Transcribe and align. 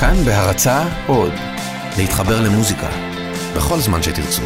כאן 0.00 0.14
בהרצה 0.24 0.82
עוד, 1.06 1.32
להתחבר 1.98 2.40
למוזיקה, 2.40 2.88
בכל 3.56 3.78
זמן 3.78 4.02
שתרצו. 4.02 4.42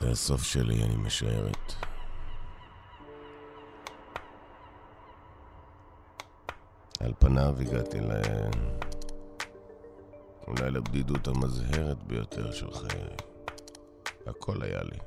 זה 0.00 0.10
הסוף 0.10 0.42
שלי, 0.42 0.82
אני 0.84 0.96
משערת. 0.96 1.72
על 7.00 7.12
פניו 7.18 7.54
הגעתי 7.60 8.00
ל... 8.00 8.10
אולי 10.46 10.70
לבדידות 10.70 11.28
המזהרת 11.28 12.02
ביותר 12.02 12.52
של 12.52 12.70
חיי. 12.70 13.16
הכל 14.26 14.62
היה 14.62 14.82
לי. 14.82 14.98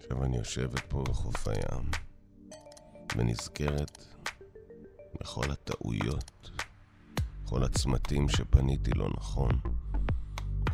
עכשיו 0.00 0.24
אני 0.24 0.36
יושבת 0.36 0.80
פה 0.88 1.02
בחוף 1.08 1.48
הים, 1.48 1.90
ונזכרת 3.16 4.04
בכל 5.20 5.50
הטעויות, 5.50 6.50
כל 7.44 7.64
הצמתים 7.64 8.28
שפניתי 8.28 8.90
לא 8.90 9.08
נכון, 9.16 9.60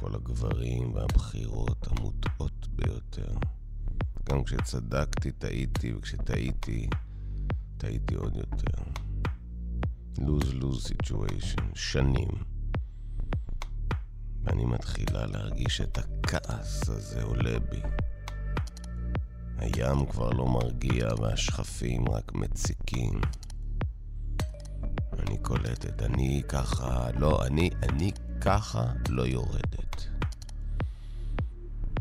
כל 0.00 0.14
הגברים 0.14 0.95
והבחירות 0.95 1.86
המוטעות 1.86 2.66
ביותר. 2.68 3.34
גם 4.24 4.45
כשצדקתי 4.45 5.32
טעיתי, 5.32 5.95
וכשטעיתי, 5.95 6.88
טעיתי 7.76 8.14
עוד 8.14 8.36
יותר. 8.36 8.82
Lose-lose 10.18 10.88
situation, 10.88 11.62
שנים. 11.74 12.28
ואני 14.45 14.64
מתחילה 14.64 15.27
להרגיש 15.27 15.80
את 15.80 15.98
הכעס 15.98 16.88
הזה 16.88 17.23
עולה 17.23 17.59
בי. 17.59 17.80
הים 19.59 20.07
כבר 20.07 20.30
לא 20.30 20.46
מרגיע 20.46 21.09
והשכפים 21.18 22.09
רק 22.09 22.35
מציקים. 22.35 23.20
אני 25.18 25.38
קולטת, 25.38 26.02
אני 26.02 26.42
ככה, 26.48 27.10
לא, 27.15 27.46
אני, 27.46 27.70
אני 27.82 28.12
ככה 28.40 28.92
לא 29.09 29.23
יורדת. 29.23 30.07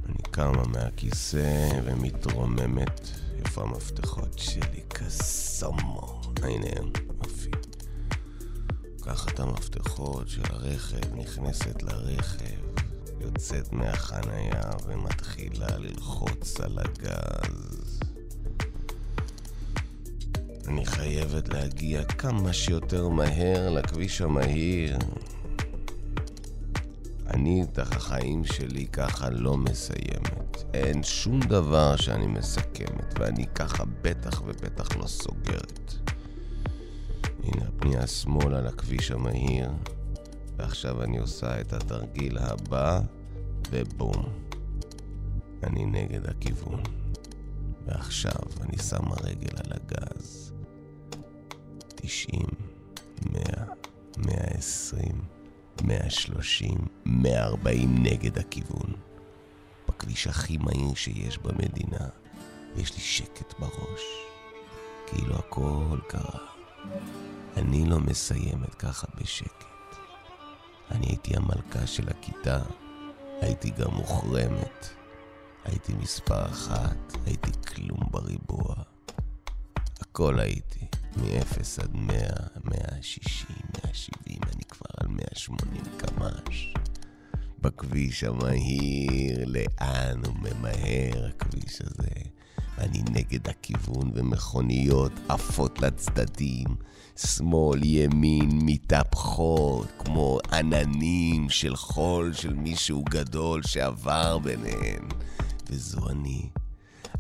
אני 0.06 0.24
קמה 0.32 0.64
מהכיסא 0.68 1.70
ומתרוממת. 1.84 3.10
איפה 3.46 3.64
המפתחות 3.64 4.40
שלי? 4.40 4.84
קסומו. 4.88 6.22
הנה 6.44 6.68
הם, 6.76 6.92
יופי. 7.24 7.63
לוקחת 9.08 9.34
את 9.34 9.40
המפתחות 9.40 10.30
של 10.30 10.42
הרכב, 10.50 11.16
נכנסת 11.16 11.84
לרכב, 11.84 12.82
יוצאת 13.22 13.74
מהחנייה 13.74 14.62
ומתחילה 14.88 15.78
ללחוץ 15.78 16.60
על 16.60 16.80
הגז. 16.80 18.00
אני 20.68 20.86
חייבת 20.86 21.50
להגיע 21.50 22.04
כמה 22.04 22.54
שיותר 22.54 23.08
מהר 23.08 23.70
לכביש 23.70 24.22
המהיר. 24.22 24.98
אני 27.28 27.64
את 27.64 27.80
החיים 27.80 28.46
שלי 28.46 28.88
ככה 28.88 29.30
לא 29.30 29.58
מסיימת. 29.58 30.64
אין 30.74 31.04
שום 31.04 31.40
דבר 31.40 31.96
שאני 31.96 32.28
מסכמת, 32.28 33.20
ואני 33.20 33.46
ככה 33.56 33.84
בטח 34.02 34.42
ובטח 34.46 34.98
לא 34.98 35.08
סוגרת. 35.08 36.13
הנה 37.44 37.68
הפנייה 37.68 38.08
שמאלה 38.08 38.62
לכביש 38.62 39.12
המהיר, 39.12 39.72
ועכשיו 40.58 41.04
אני 41.04 41.18
עושה 41.18 41.62
את 41.62 41.74
התרגיל 41.74 42.38
הבא, 42.38 43.00
ובום. 43.72 44.24
אני 45.64 45.86
נגד 45.86 46.26
הכיוון. 46.26 46.84
ועכשיו 47.86 48.42
אני 48.62 48.78
שם 48.78 49.12
הרגל 49.12 49.58
על 49.58 49.72
הגז. 49.72 50.54
90, 51.96 52.42
100, 53.32 53.42
120, 54.18 55.22
130, 55.84 56.88
140 57.06 58.04
נגד 58.04 58.38
הכיוון. 58.38 58.94
בכביש 59.88 60.28
הכי 60.28 60.58
מהיר 60.58 60.94
שיש 60.96 61.38
במדינה, 61.38 62.08
יש 62.76 62.94
לי 62.94 63.00
שקט 63.00 63.60
בראש. 63.60 64.02
כאילו 65.08 65.36
הכל 65.36 66.00
קרה. 66.08 66.53
אני 67.58 67.86
לא 67.86 68.00
מסיימת 68.00 68.76
ככה 68.76 69.08
בשקט. 69.18 69.64
אני 70.92 71.06
הייתי 71.06 71.36
המלכה 71.36 71.88
של 71.88 72.10
הכיתה, 72.10 72.60
הייתי 73.42 73.70
גם 73.70 73.92
מוחרמת. 73.92 74.90
הייתי 75.66 75.94
מספר 75.94 76.46
אחת, 76.46 77.14
הייתי 77.26 77.52
כלום 77.68 78.00
בריבוע. 78.12 78.76
הכל 80.02 80.40
הייתי, 80.40 80.88
מ-0 81.18 81.84
עד 81.84 81.96
100, 81.96 82.16
160, 82.64 83.56
170, 83.86 84.40
אני 84.56 84.64
כבר 84.64 84.90
על 84.98 85.08
180 85.08 85.82
קמ"ש. 85.98 86.74
בכביש 87.60 88.24
המהיר, 88.24 89.46
לאן 89.46 90.26
הוא 90.26 90.36
ממהר 90.36 91.28
הכביש 91.30 91.82
הזה? 91.82 92.10
אני 92.78 93.04
נגד 93.12 93.50
הכיוון 93.50 94.12
ומכוניות 94.14 95.12
עפות 95.30 95.82
לצדדים, 95.82 96.68
שמאל, 97.16 97.84
ימין, 97.84 98.50
מתהפכות, 98.52 99.88
כמו 100.00 100.40
עננים 100.52 101.50
של 101.50 101.76
חול 101.76 102.34
של 102.34 102.54
מישהו 102.54 103.04
גדול 103.04 103.64
שעבר 103.64 104.38
ביניהן. 104.38 105.08
וזו 105.70 106.10
אני. 106.10 106.50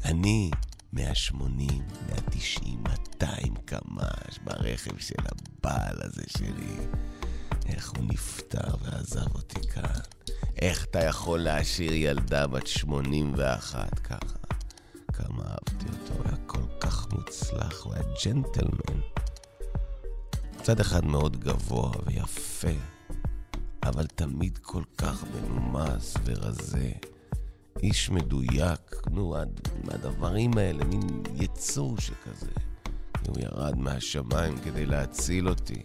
אני 0.06 0.52
180, 0.94 1.69
190, 2.08 2.84
200 2.84 3.53
קמ"ש 3.66 4.40
ברכב 4.44 4.97
של 4.97 5.16
הבעל 5.25 5.97
הזה 6.02 6.24
שלי. 6.38 6.78
איך 7.66 7.92
הוא 7.92 8.06
נפטר 8.08 8.75
ועזב 8.81 9.36
אותי 9.36 9.68
כאן. 9.68 10.00
איך 10.62 10.86
אתה 10.86 11.03
יכול 11.03 11.40
להשאיר 11.40 11.94
ילדה 11.94 12.47
בת 12.47 12.68
81 12.68 14.00
ככה? 14.00 14.38
כמה 15.13 15.44
אהבתי 15.44 15.85
אותו, 15.85 16.13
הוא 16.13 16.25
היה 16.25 16.38
כל 16.46 16.63
כך 16.79 17.13
מוצלח, 17.13 17.84
הוא 17.84 17.94
היה 17.94 18.03
ג'נטלמן. 18.25 19.00
מצד 20.59 20.79
אחד 20.79 21.06
מאוד 21.06 21.38
גבוה 21.38 21.91
ויפה, 22.06 22.78
אבל 23.84 24.07
תמיד 24.07 24.57
כל 24.57 24.84
כך 24.97 25.24
מנומס 25.24 26.13
ורזה. 26.25 26.91
איש 27.84 28.09
מדויק, 28.09 29.07
נו, 29.12 29.35
הדברים 29.88 30.57
האלה, 30.57 30.84
מין 30.85 31.24
יצור 31.35 31.97
שכזה. 31.97 32.51
הוא 33.28 33.35
ירד 33.40 33.78
מהשמיים 33.78 34.57
כדי 34.63 34.85
להציל 34.85 35.50
אותי. 35.50 35.84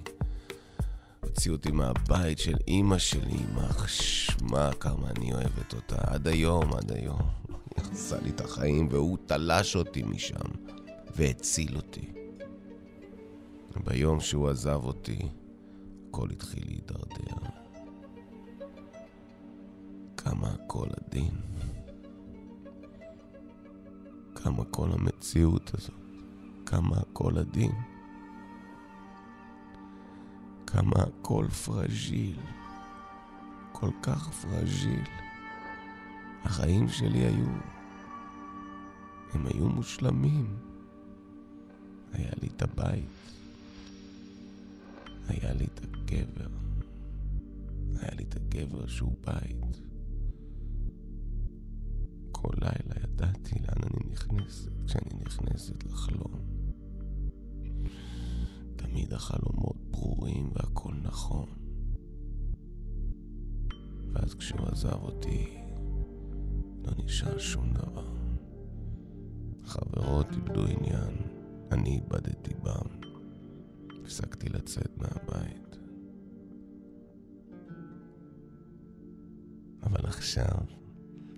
הוציא 1.20 1.52
אותי 1.52 1.70
מהבית 1.70 2.38
של 2.38 2.56
אימא 2.68 2.98
שלי, 2.98 3.32
יימח 3.32 3.88
שמה 3.88 4.70
כמה 4.80 5.10
אני 5.16 5.32
אוהבת 5.32 5.74
אותה. 5.74 5.96
עד 5.98 6.28
היום, 6.28 6.72
עד 6.74 6.92
היום. 6.92 7.47
הרסה 7.88 8.20
לי 8.20 8.30
את 8.30 8.40
החיים, 8.40 8.88
והוא 8.90 9.18
תלש 9.26 9.76
אותי 9.76 10.02
משם, 10.02 10.50
והציל 11.16 11.76
אותי. 11.76 12.12
ביום 13.84 14.20
שהוא 14.20 14.48
עזב 14.48 14.80
אותי, 14.84 15.18
הכל 16.08 16.30
התחיל 16.30 16.62
להידרדר. 16.66 17.48
כמה 20.16 20.48
הכל 20.48 20.86
עדין. 20.96 21.30
כמה 24.34 24.64
כל 24.64 24.88
המציאות 24.92 25.70
הזאת, 25.74 25.94
כמה 26.66 26.96
הכל 26.96 27.38
עדין. 27.38 27.72
כמה 30.66 30.96
הכל 30.96 31.46
פרג'יל, 31.48 32.36
כל 33.72 33.90
כך 34.02 34.30
פרג'יל. 34.30 35.04
החיים 36.44 36.88
שלי 36.88 37.18
היו, 37.18 37.46
הם 39.32 39.46
היו 39.46 39.68
מושלמים. 39.68 40.56
היה 42.12 42.32
לי 42.42 42.48
את 42.56 42.62
הבית, 42.62 43.04
היה 45.28 45.52
לי 45.52 45.64
את 45.64 45.80
הגבר, 45.84 46.48
היה 47.96 48.14
לי 48.14 48.24
את 48.24 48.36
הגבר 48.36 48.86
שהוא 48.86 49.14
בית. 49.26 49.80
כל 52.32 52.54
לילה 52.54 53.04
ידעתי 53.04 53.58
לאן 53.58 53.82
אני 53.82 54.12
נכנסת 54.12 54.70
כשאני 54.86 55.20
נכנסת 55.20 55.84
לחלום. 55.84 56.32
תמיד 58.76 59.12
החלומות 59.12 59.76
ברורים 59.90 60.50
והכל 60.54 60.94
נכון. 61.02 61.48
ואז 64.12 64.34
כשהוא 64.34 64.66
עזב 64.66 65.02
אותי, 65.02 65.58
לא 66.84 66.92
נשאר 67.04 67.38
שום 67.38 67.72
דבר. 67.72 68.17
חברות 69.68 70.26
איבדו 70.32 70.64
עניין, 70.66 71.16
אני 71.72 71.90
איבדתי 71.90 72.54
בם. 72.62 73.08
הפסקתי 74.04 74.48
לצאת 74.48 74.90
מהבית. 74.96 75.68
עכשיו 80.28 80.58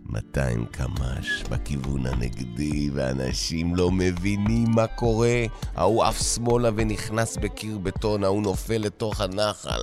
200 0.04 0.66
קמ"ש 0.66 1.42
בכיוון 1.50 2.06
הנגדי, 2.06 2.90
ואנשים 2.94 3.76
לא 3.76 3.90
מבינים 3.90 4.70
מה 4.74 4.86
קורה. 4.86 5.44
ההוא 5.74 6.04
עף 6.04 6.22
שמאלה 6.34 6.70
ונכנס 6.76 7.36
בקיר 7.36 7.78
בטון, 7.78 8.24
ההוא 8.24 8.42
נופל 8.42 8.78
לתוך 8.78 9.20
הנחל. 9.20 9.80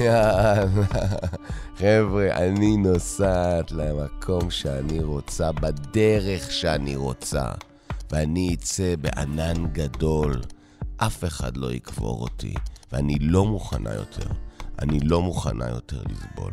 יאללה, 0.00 0.66
חבר'ה, 1.78 2.36
אני 2.36 2.76
נוסעת 2.76 3.72
למקום 3.72 4.50
שאני 4.50 5.02
רוצה, 5.02 5.52
בדרך 5.52 6.52
שאני 6.52 6.96
רוצה, 6.96 7.44
ואני 8.10 8.54
אצא 8.54 8.94
בענן 9.00 9.66
גדול. 9.72 10.40
אף 10.96 11.24
אחד 11.24 11.56
לא 11.56 11.72
יקבור 11.72 12.22
אותי, 12.22 12.54
ואני 12.92 13.18
לא 13.20 13.44
מוכנה 13.44 13.94
יותר. 13.94 14.28
אני 14.82 15.00
לא 15.00 15.22
מוכנה 15.22 15.68
יותר 15.68 16.02
לסבול. 16.10 16.52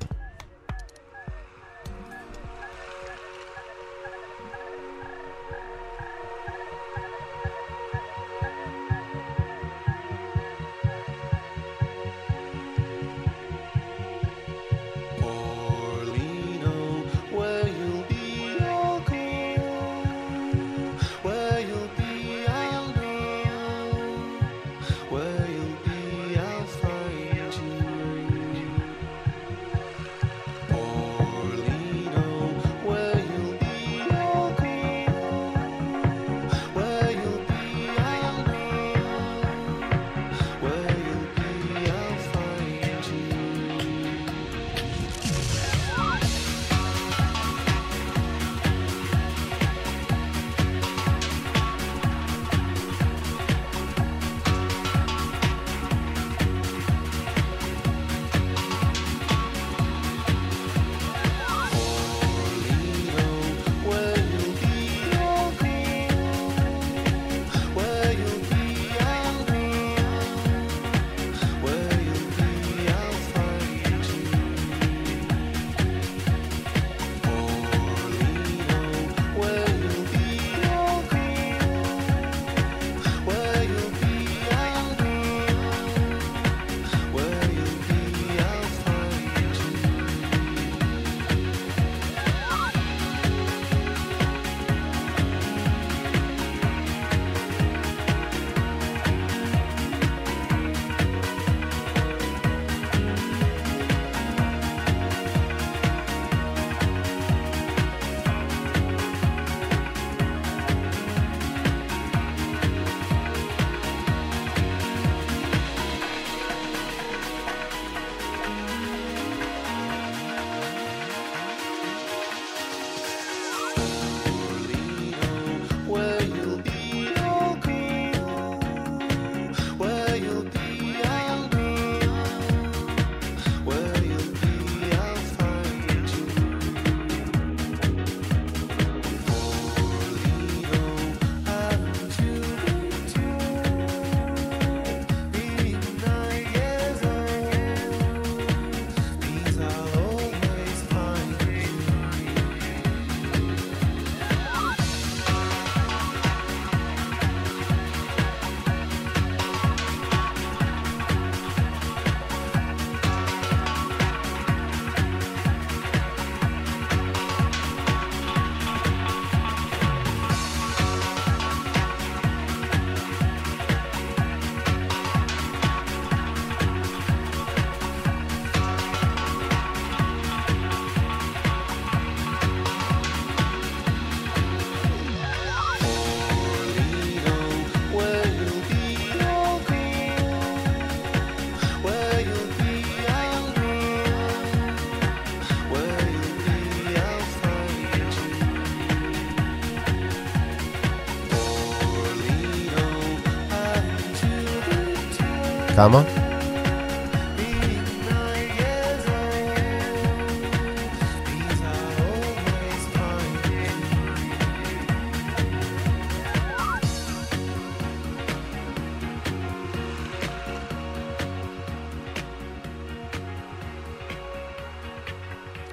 כמה? 205.83 206.01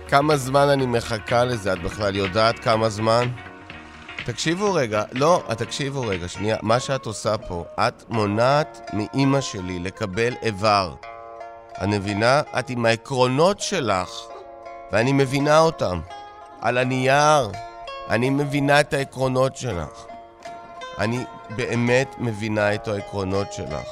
כמה 0.09 0.37
זמן 0.37 0.69
אני 0.69 0.87
מחכה 0.87 1.45
לזה? 1.45 1.73
את 1.73 1.83
בכלל 1.83 2.17
יודעת 2.17 2.59
כמה 2.59 2.89
זמן? 2.89 3.29
תקשיבו 4.25 4.75
רגע, 4.75 5.03
לא, 5.13 5.43
תקשיבו 5.59 6.01
רגע, 6.01 6.29
שנייה. 6.29 6.57
מה 6.63 6.81
שאת 6.81 7.07
עושה 7.07 7.39
פה, 7.39 7.65
את 7.79 8.05
מונעת 8.09 8.91
מאימא 8.93 9.41
שלי 9.41 9.79
לקבל 9.79 10.35
איבר. 10.43 10.95
את 11.73 11.89
מבינה? 11.89 12.43
את 12.59 12.71
עם 12.71 12.87
העקרונות 12.87 13.61
שלך, 13.61 14.11
ואני 14.93 15.13
מבינה 15.13 15.59
אותם. 15.59 16.01
על 16.61 16.79
הנייר, 16.79 17.51
אני 18.11 18.31
מבינה 18.31 18.81
את 18.81 18.93
העקרונות 18.93 19.57
שלך. 19.57 20.07
אני 20.99 21.25
באמת 21.57 22.15
מבינה 22.19 22.75
את 22.75 22.89
העקרונות 22.89 23.53
שלך. 23.53 23.89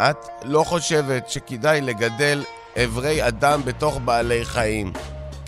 את 0.00 0.28
לא 0.42 0.64
חושבת 0.64 1.28
שכדאי 1.30 1.80
לגדל 1.80 2.44
אברי 2.84 3.28
אדם 3.28 3.64
בתוך 3.64 3.98
בעלי 4.04 4.44
חיים. 4.44 4.92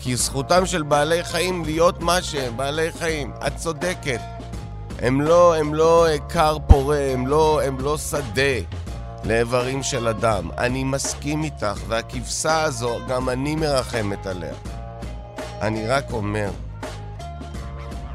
כי 0.03 0.15
זכותם 0.15 0.65
של 0.65 0.83
בעלי 0.83 1.23
חיים 1.23 1.65
להיות 1.65 2.01
מה 2.01 2.21
שהם, 2.21 2.57
בעלי 2.57 2.91
חיים. 2.91 3.33
את 3.47 3.55
צודקת. 3.55 4.19
הם 4.99 5.21
לא, 5.21 5.55
הם 5.55 5.73
לא 5.73 6.05
כר 6.29 6.57
פורה, 6.67 7.11
הם 7.13 7.27
לא, 7.27 7.61
הם 7.63 7.79
לא 7.79 7.97
שדה 7.97 8.59
לאיברים 9.23 9.83
של 9.83 10.07
אדם. 10.07 10.49
אני 10.57 10.83
מסכים 10.83 11.43
איתך, 11.43 11.79
והכבשה 11.87 12.63
הזו, 12.63 12.99
גם 13.07 13.29
אני 13.29 13.55
מרחמת 13.55 14.27
עליה. 14.27 14.53
אני 15.61 15.87
רק 15.87 16.11
אומר, 16.11 16.49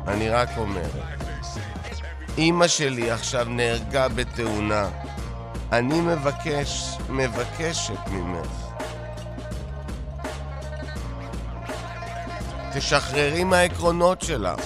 אני 0.07 0.29
רק 0.29 0.49
אומר, 0.57 0.89
אימא 2.39 2.69
שלי 2.69 3.11
עכשיו 3.11 3.47
נהרגה 3.49 4.09
בתאונה. 4.09 4.89
אני 5.73 6.01
מבקש, 6.01 6.99
מבקשת 7.09 8.09
ממך. 8.11 8.68
תשחררי 12.73 13.45
מהעקרונות 13.45 14.21
שלך. 14.21 14.61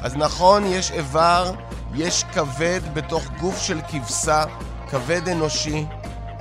אז 0.00 0.16
נכון, 0.16 0.66
יש 0.66 0.90
איבר, 0.90 1.52
יש 1.94 2.24
כבד 2.32 2.80
בתוך 2.94 3.24
גוף 3.40 3.62
של 3.62 3.80
כבשה, 3.88 4.44
כבד 4.90 5.28
אנושי, 5.28 5.84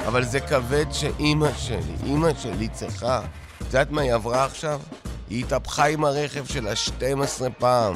אבל 0.07 0.23
זה 0.23 0.39
כבד 0.39 0.85
שאימא 0.91 1.49
שלי, 1.57 1.95
אימא 2.03 2.29
שלי 2.41 2.67
צריכה. 2.67 3.21
את 3.57 3.65
יודעת 3.65 3.91
מה 3.91 4.01
היא 4.01 4.13
עברה 4.13 4.45
עכשיו? 4.45 4.81
היא 5.29 5.45
התהפכה 5.45 5.85
עם 5.85 6.05
הרכב 6.05 6.45
שלה 6.45 6.75
12 6.75 7.49
פעם, 7.49 7.93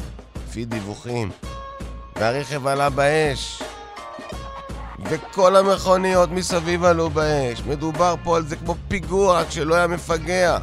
לפי 0.48 0.66
דיווחים. 0.66 1.32
והרכב 2.16 2.68
עלה 2.68 2.90
באש. 2.90 3.62
וכל 5.06 5.56
המכוניות 5.56 6.32
מסביב 6.32 6.84
עלו 6.84 7.10
באש. 7.10 7.62
מדובר 7.68 8.16
פה 8.24 8.38
על 8.38 8.48
זה 8.48 8.56
כמו 8.56 8.76
פיגוע, 8.88 9.40
רק 9.40 9.52
שלא 9.52 9.76
היה 9.76 9.88
מפגע. 9.88 10.58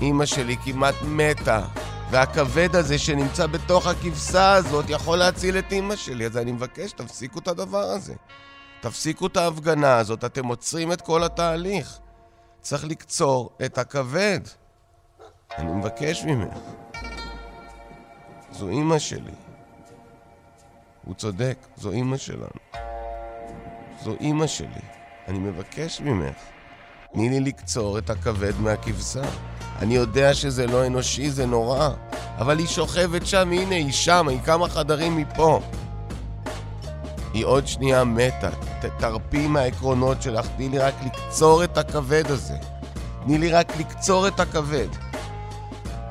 אימא 0.00 0.26
שלי 0.26 0.56
כמעט 0.64 0.94
מתה, 1.02 1.60
והכבד 2.10 2.76
הזה 2.76 2.98
שנמצא 2.98 3.46
בתוך 3.46 3.86
הכבשה 3.86 4.52
הזאת 4.52 4.84
יכול 4.88 5.18
להציל 5.18 5.58
את 5.58 5.72
אימא 5.72 5.96
שלי, 5.96 6.26
אז 6.26 6.36
אני 6.36 6.52
מבקש, 6.52 6.92
תפסיקו 6.92 7.38
את 7.38 7.48
הדבר 7.48 7.82
הזה. 7.82 8.14
תפסיקו 8.80 9.26
את 9.26 9.36
ההפגנה 9.36 9.98
הזאת, 9.98 10.24
אתם 10.24 10.46
עוצרים 10.46 10.92
את 10.92 11.00
כל 11.00 11.24
התהליך. 11.24 11.98
צריך 12.60 12.84
לקצור 12.84 13.50
את 13.64 13.78
הכבד. 13.78 14.40
אני 15.58 15.72
מבקש 15.72 16.24
ממך. 16.24 16.58
זו 18.52 18.68
אימא 18.68 18.98
שלי. 18.98 19.32
הוא 21.04 21.14
צודק, 21.14 21.58
זו 21.76 21.90
אימא 21.90 22.16
שלנו. 22.16 22.60
זו 24.04 24.14
אימא 24.20 24.46
שלי. 24.46 24.82
אני 25.28 25.38
מבקש 25.38 26.00
ממך. 26.00 26.36
תני 27.12 27.28
לי 27.28 27.40
לקצור 27.40 27.98
את 27.98 28.10
הכבד 28.10 28.60
מהכבשה. 28.60 29.22
אני 29.78 29.94
יודע 29.94 30.34
שזה 30.34 30.66
לא 30.66 30.86
אנושי, 30.86 31.30
זה 31.30 31.46
נורא. 31.46 31.88
אבל 32.38 32.58
היא 32.58 32.66
שוכבת 32.66 33.26
שם, 33.26 33.52
הנה, 33.52 33.74
היא 33.74 33.92
שם, 33.92 34.28
היא 34.28 34.40
כמה 34.44 34.68
חדרים 34.68 35.16
מפה. 35.16 35.60
היא 37.34 37.44
עוד 37.44 37.66
שנייה 37.66 38.04
מתה. 38.04 38.50
תרפי 38.98 39.46
מהעקרונות 39.46 40.22
שלך, 40.22 40.46
תני 40.56 40.68
לי 40.68 40.78
רק 40.78 40.94
לקצור 41.06 41.64
את 41.64 41.78
הכבד 41.78 42.24
הזה. 42.26 42.56
תני 43.24 43.38
לי 43.38 43.52
רק 43.52 43.76
לקצור 43.76 44.28
את 44.28 44.40
הכבד. 44.40 44.88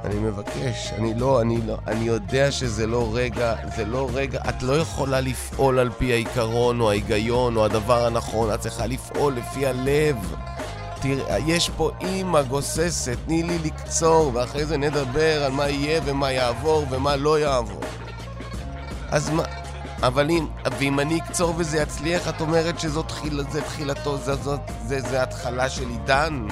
אני 0.04 0.16
מבקש, 0.16 0.94
אני 0.98 1.14
לא, 1.14 1.42
אני 1.42 1.62
לא, 1.68 1.78
אני 1.88 2.06
יודע 2.06 2.52
שזה 2.52 2.88
לא 2.88 3.10
רגע, 3.14 3.56
זה 3.76 3.86
לא 3.86 4.10
רגע, 4.14 4.42
את 4.50 4.64
לא 4.64 4.74
יכולה 4.74 5.22
לפעול 5.22 5.80
על 5.80 5.90
פי 5.98 6.14
העיקרון 6.14 6.82
או 6.82 6.90
ההיגיון 6.90 7.58
או 7.58 7.66
הדבר 7.66 8.06
הנכון, 8.06 8.54
את 8.54 8.60
צריכה 8.60 8.88
לפעול 8.88 9.34
לפי 9.34 9.68
הלב. 9.68 10.36
תראה, 11.02 11.38
יש 11.40 11.70
פה 11.70 11.92
אימא 12.02 12.42
גוססת, 12.42 13.18
תני 13.26 13.44
לי 13.44 13.60
לקצור, 13.60 14.32
ואחרי 14.34 14.66
זה 14.66 14.78
נדבר 14.78 15.44
על 15.44 15.52
מה 15.52 15.70
יהיה 15.70 16.02
ומה 16.06 16.32
יעבור 16.32 16.86
ומה 16.90 17.16
לא 17.16 17.40
יעבור. 17.40 17.82
אז 19.12 19.30
מה, 19.30 19.44
אבל 20.04 20.30
אם, 20.30 20.48
ואם 20.78 21.00
אני 21.00 21.20
אקצור 21.20 21.54
וזה 21.58 21.78
יצליח, 21.78 22.30
את 22.30 22.42
אומרת 22.42 22.80
שזאת 22.80 23.08
תחיל, 23.08 23.44
זה 23.52 23.62
תחילתו, 23.62 24.18
זה, 24.18 24.36
זאת, 24.36 24.60
זה, 24.86 25.02
זה 25.02 25.24
התחלה 25.24 25.70
של 25.70 25.90
עידן? 25.90 26.48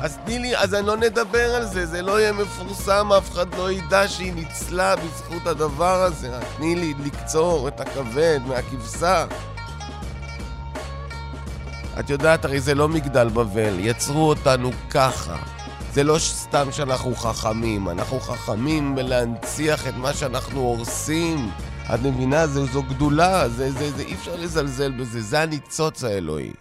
אז 0.00 0.18
תני 0.24 0.38
לי, 0.38 0.56
אז 0.56 0.74
אני 0.74 0.86
לא 0.86 0.96
נדבר 0.96 1.54
על 1.54 1.64
זה, 1.66 1.86
זה 1.86 2.02
לא 2.02 2.20
יהיה 2.20 2.32
מפורסם, 2.32 3.12
אף 3.12 3.32
אחד 3.32 3.54
לא 3.54 3.70
ידע 3.72 4.08
שהיא 4.08 4.32
ניצלה 4.32 4.96
בזכות 4.96 5.46
הדבר 5.46 6.02
הזה. 6.02 6.30
תני 6.56 6.74
לי 6.74 6.94
לקצור 7.04 7.68
את 7.68 7.80
הכבד 7.80 8.40
מהכבשה. 8.46 9.24
את 12.00 12.10
יודעת, 12.10 12.44
הרי 12.44 12.60
זה 12.60 12.74
לא 12.74 12.88
מגדל 12.88 13.28
בבל, 13.28 13.74
יצרו 13.78 14.28
אותנו 14.28 14.70
ככה. 14.90 15.36
זה 15.92 16.04
לא 16.04 16.18
סתם 16.18 16.72
שאנחנו 16.72 17.14
חכמים, 17.14 17.88
אנחנו 17.88 18.20
חכמים 18.20 18.94
בלהנציח 18.94 19.88
את 19.88 19.94
מה 19.96 20.12
שאנחנו 20.12 20.60
הורסים. 20.60 21.50
את 21.94 22.00
מבינה? 22.02 22.46
זו, 22.46 22.66
זו 22.66 22.82
גדולה, 22.82 23.48
זה, 23.48 23.72
זה, 23.72 23.90
זה, 23.90 24.02
אי 24.02 24.14
אפשר 24.14 24.36
לזלזל 24.36 24.92
בזה, 24.92 25.20
זה 25.20 25.40
הניצוץ 25.40 26.04
האלוהי. 26.04 26.52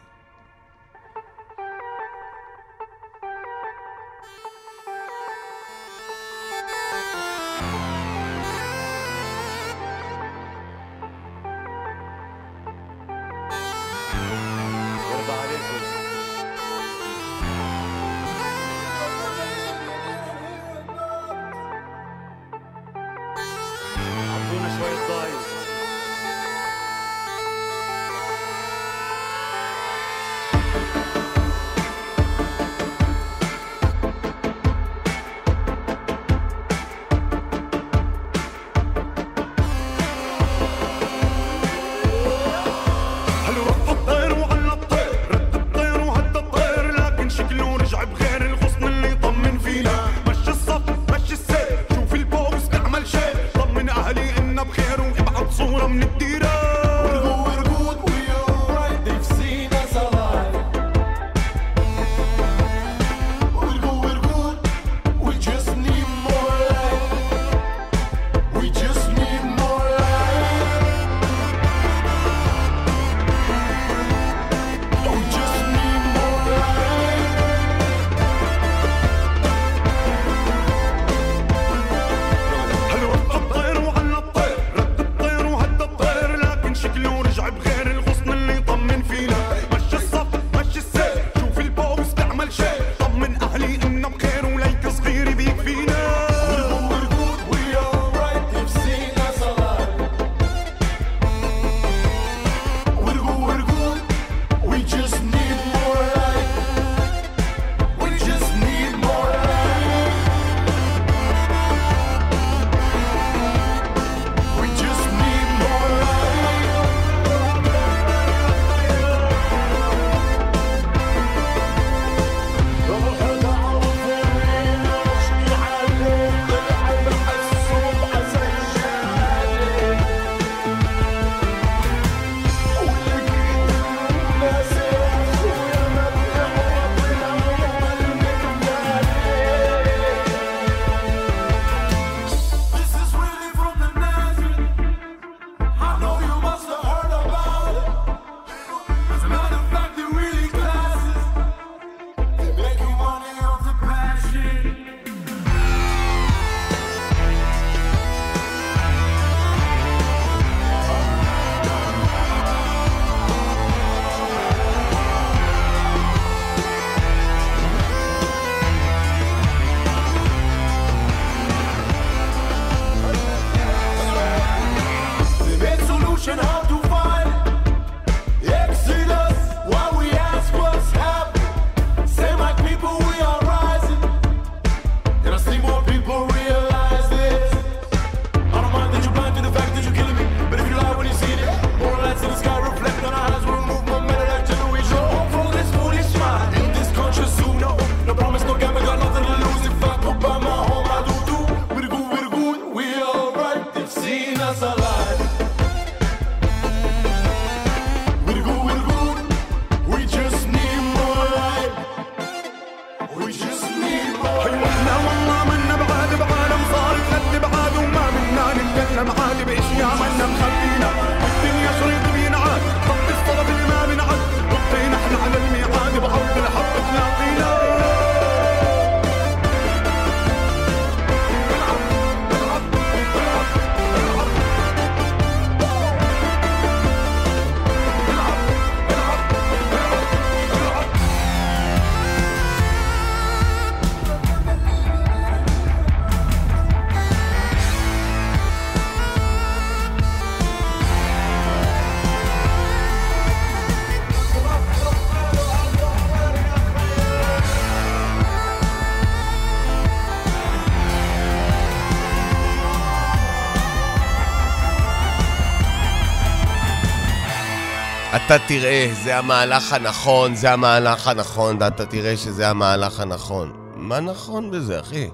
אתה 268.27 268.39
תראה, 268.48 268.89
זה 269.03 269.17
המהלך 269.17 269.74
הנכון, 269.74 270.36
זה 270.36 270.51
המהלך 270.51 271.07
הנכון, 271.07 271.57
ואתה 271.60 271.86
תראה 271.86 272.17
שזה 272.17 272.50
המהלך 272.50 273.00
הנכון. 273.00 273.72
מה 273.75 274.00
נכון 274.00 274.51
בזה, 274.51 274.79
אחי? 274.79 275.09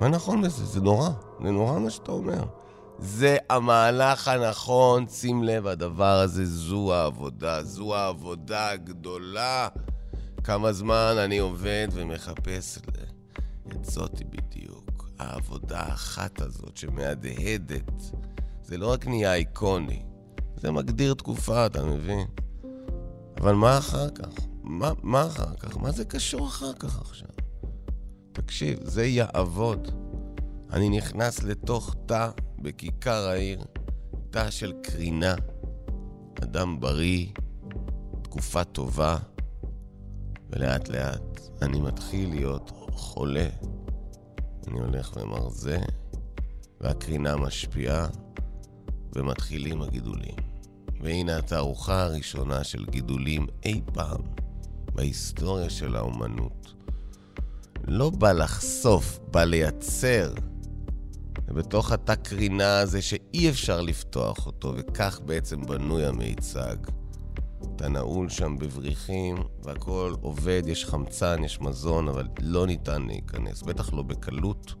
מה 0.00 0.08
נכון 0.08 0.42
בזה? 0.42 0.64
זה 0.64 0.80
נורא, 0.80 1.08
זה 1.42 1.50
נורא 1.50 1.78
מה 1.78 1.90
שאתה 1.90 2.12
אומר. 2.12 2.44
זה 2.98 3.36
המהלך 3.50 4.28
הנכון, 4.28 5.08
שים 5.08 5.42
לב, 5.42 5.66
הדבר 5.66 6.18
הזה, 6.20 6.44
זו 6.44 6.94
העבודה, 6.94 7.62
זו 7.62 7.96
העבודה 7.96 8.70
הגדולה. 8.70 9.68
כמה 10.44 10.72
זמן 10.72 11.14
אני 11.18 11.38
עובד 11.38 11.88
ומחפש 11.92 12.78
את 12.78 13.84
זאתי 13.84 14.24
בדיוק. 14.24 15.10
העבודה 15.18 15.80
האחת 15.80 16.40
הזאת 16.40 16.76
שמהדהדת. 16.76 17.92
זה 18.62 18.78
לא 18.78 18.92
רק 18.92 19.06
נהיה 19.06 19.34
איקוני, 19.34 20.02
זה 20.60 20.70
מגדיר 20.70 21.14
תקופה, 21.14 21.66
אתה 21.66 21.84
מבין? 21.84 22.26
אבל 23.40 23.54
מה 23.54 23.78
אחר 23.78 24.10
כך? 24.10 24.28
מה, 24.62 24.92
מה 25.02 25.26
אחר 25.26 25.54
כך? 25.54 25.76
מה 25.76 25.90
זה 25.90 26.04
קשור 26.04 26.46
אחר 26.46 26.72
כך 26.72 27.00
עכשיו? 27.00 27.28
תקשיב, 28.32 28.78
זה 28.82 29.04
יעבוד. 29.04 29.88
אני 30.72 30.88
נכנס 30.88 31.42
לתוך 31.42 31.94
תא 32.06 32.30
בכיכר 32.58 33.28
העיר, 33.28 33.64
תא 34.30 34.50
של 34.50 34.72
קרינה, 34.82 35.34
אדם 36.42 36.80
בריא, 36.80 37.26
תקופה 38.22 38.64
טובה, 38.64 39.16
ולאט 40.50 40.88
לאט 40.88 41.40
אני 41.62 41.80
מתחיל 41.80 42.30
להיות 42.30 42.70
חולה. 42.92 43.48
אני 44.68 44.80
הולך 44.80 45.16
ומרזה, 45.16 45.78
והקרינה 46.80 47.36
משפיעה, 47.36 48.06
ומתחילים 49.16 49.82
הגידולים. 49.82 50.49
והנה 51.00 51.36
התערוכה 51.36 52.02
הראשונה 52.02 52.64
של 52.64 52.86
גידולים 52.86 53.46
אי 53.64 53.80
פעם 53.92 54.20
בהיסטוריה 54.94 55.70
של 55.70 55.96
האומנות. 55.96 56.74
לא 57.88 58.10
בא 58.10 58.32
לחשוף, 58.32 59.18
בא 59.30 59.44
לייצר. 59.44 60.34
ובתוך 61.48 61.92
התא 61.92 62.14
קרינה 62.14 62.78
הזה 62.78 63.02
שאי 63.02 63.50
אפשר 63.50 63.80
לפתוח 63.80 64.46
אותו, 64.46 64.74
וכך 64.76 65.20
בעצם 65.24 65.60
בנוי 65.60 66.06
המיצג. 66.06 66.76
אתה 67.62 67.88
נעול 67.88 68.28
שם 68.28 68.56
בבריחים, 68.58 69.36
והכל 69.62 70.14
עובד, 70.20 70.62
יש 70.66 70.84
חמצן, 70.84 71.44
יש 71.44 71.60
מזון, 71.60 72.08
אבל 72.08 72.28
לא 72.40 72.66
ניתן 72.66 73.02
להיכנס, 73.02 73.62
בטח 73.62 73.92
לא 73.92 74.02
בקלות. 74.02 74.74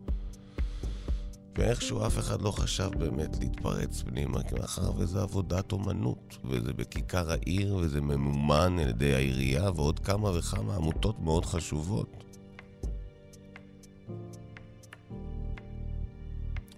ואיכשהו 1.60 2.06
אף 2.06 2.18
אחד 2.18 2.42
לא 2.42 2.50
חשב 2.50 2.90
באמת 2.98 3.38
להתפרץ 3.40 4.02
פנימה, 4.02 4.42
כי 4.42 4.54
מאחר 4.54 4.90
וזה 4.96 5.22
עבודת 5.22 5.72
אומנות, 5.72 6.38
וזה 6.44 6.72
בכיכר 6.72 7.30
העיר, 7.30 7.74
וזה 7.74 8.00
ממומן 8.00 8.78
על 8.78 8.88
ידי 8.88 9.14
העירייה, 9.14 9.70
ועוד 9.70 9.98
כמה 9.98 10.38
וכמה 10.38 10.76
עמותות 10.76 11.20
מאוד 11.20 11.44
חשובות. 11.44 12.24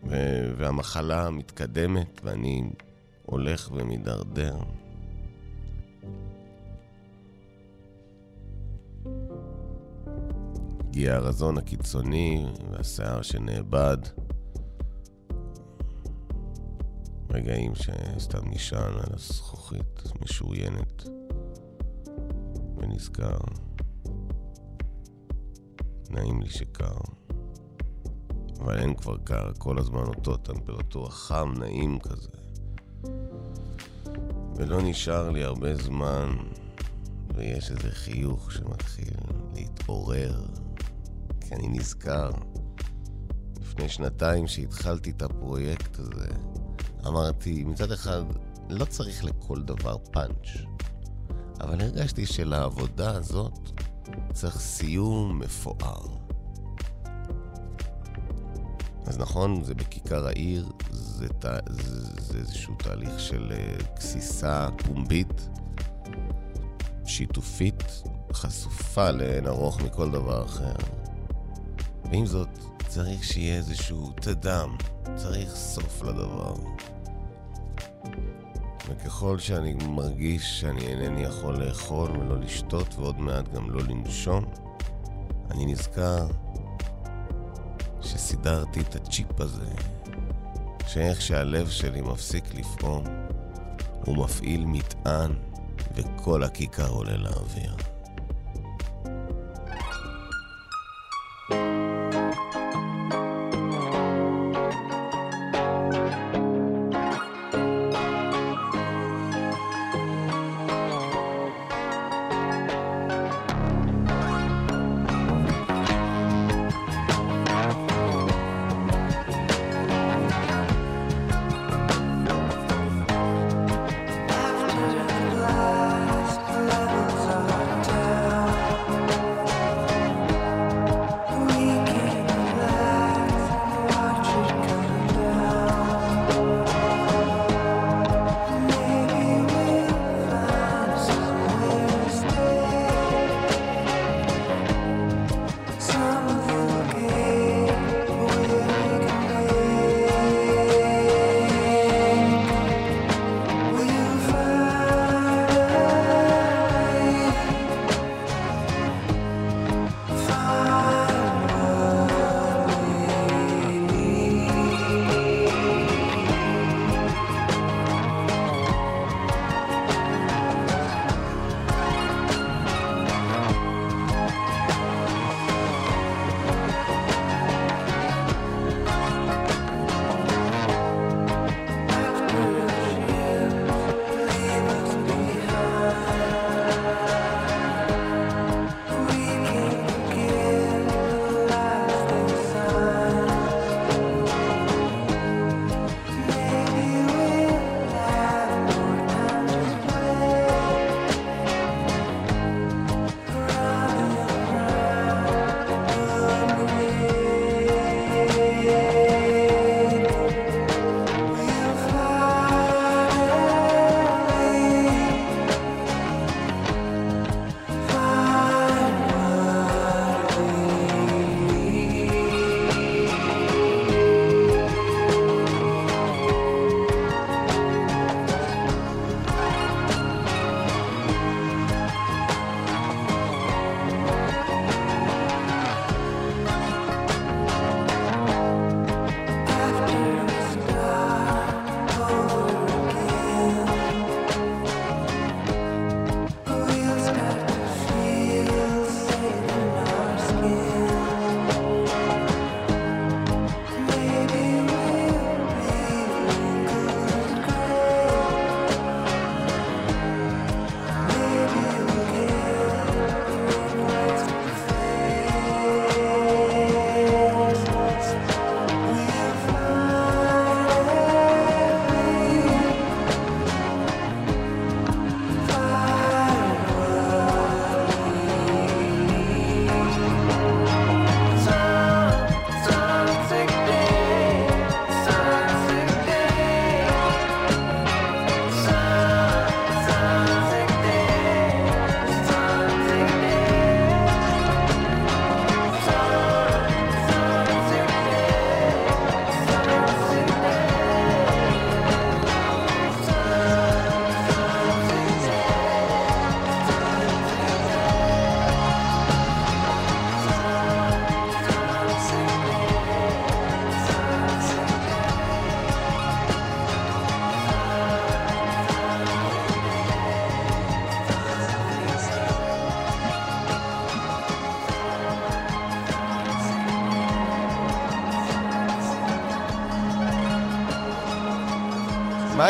ו- 0.08 0.52
והמחלה 0.58 1.30
מתקדמת, 1.30 2.20
ואני 2.24 2.62
הולך 3.26 3.70
ומידרדר. 3.72 4.56
הגיע 10.88 11.14
הרזון 11.14 11.58
הקיצוני 11.58 12.46
והשיער 12.70 13.22
שנאבד. 13.22 13.98
רגעים 17.32 17.72
שסתם 17.74 18.50
נשען 18.50 18.92
על 18.92 19.14
הזכוכית 19.14 20.02
משוריינת 20.22 21.02
ונזכר. 22.76 23.38
נעים 26.10 26.42
לי 26.42 26.50
שקר. 26.50 26.98
אבל 28.60 28.78
אין 28.78 28.94
כבר 28.94 29.16
קר, 29.16 29.52
כל 29.58 29.78
הזמן 29.78 30.04
אותו 30.06 30.36
טמפרטורה 30.36 31.10
חם, 31.10 31.52
נעים 31.58 31.98
כזה. 31.98 32.30
ולא 34.56 34.82
נשאר 34.82 35.30
לי 35.30 35.44
הרבה 35.44 35.76
זמן, 35.76 36.36
ויש 37.34 37.70
איזה 37.70 37.90
חיוך 37.90 38.52
שמתחיל 38.52 39.14
להתעורר, 39.54 40.44
כי 41.40 41.54
אני 41.54 41.68
נזכר. 41.68 42.30
לפני 43.60 43.88
שנתיים 43.88 44.46
שהתחלתי 44.46 45.10
את 45.10 45.22
הפרויקט 45.22 45.98
הזה, 45.98 46.28
אמרתי, 47.06 47.64
מצד 47.64 47.92
אחד, 47.92 48.22
לא 48.70 48.84
צריך 48.84 49.24
לכל 49.24 49.62
דבר 49.62 49.96
פאנץ', 49.98 50.48
אבל 51.60 51.80
הרגשתי 51.80 52.26
שלעבודה 52.26 53.16
הזאת 53.16 53.58
צריך 54.32 54.60
סיום 54.60 55.38
מפואר. 55.38 56.22
אז 59.06 59.18
נכון, 59.18 59.64
זה 59.64 59.74
בכיכר 59.74 60.26
העיר, 60.26 60.68
זה, 60.90 61.26
זה, 61.68 61.92
זה 62.18 62.38
איזשהו 62.38 62.74
תהליך 62.74 63.20
של 63.20 63.52
uh, 63.52 63.96
גסיסה 63.96 64.68
פומבית, 64.76 65.48
שיתופית, 67.04 68.02
חשופה 68.32 69.10
לאין 69.10 69.46
ארוך 69.46 69.80
מכל 69.80 70.10
דבר 70.10 70.44
אחר. 70.44 70.74
ועם 72.04 72.26
זאת, 72.26 72.48
צריך 72.88 73.24
שיהיה 73.24 73.56
איזשהו 73.56 74.12
תדם, 74.20 74.76
צריך 75.16 75.54
סוף 75.54 76.02
לדבר. 76.02 76.54
וככל 78.88 79.38
שאני 79.38 79.74
מרגיש 79.74 80.60
שאני 80.60 80.86
אינני 80.86 81.22
יכול 81.22 81.56
לאכול 81.64 82.10
ולא 82.10 82.38
לשתות 82.38 82.94
ועוד 82.98 83.20
מעט 83.20 83.48
גם 83.48 83.70
לא 83.70 83.80
לנשום, 83.82 84.44
אני 85.50 85.66
נזכר 85.66 86.26
שסידרתי 88.00 88.80
את 88.80 88.94
הצ'יפ 88.94 89.40
הזה, 89.40 89.70
שאיך 90.86 91.22
שהלב 91.22 91.68
שלי 91.68 92.00
מפסיק 92.00 92.54
לפעום, 92.54 93.04
הוא 94.04 94.24
מפעיל 94.24 94.64
מטען 94.66 95.32
וכל 95.94 96.42
הכיכר 96.42 96.88
עולה 96.88 97.16
לאוויר. 97.16 97.91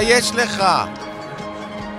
מה 0.02 0.08
יש 0.08 0.32
לך? 0.34 0.64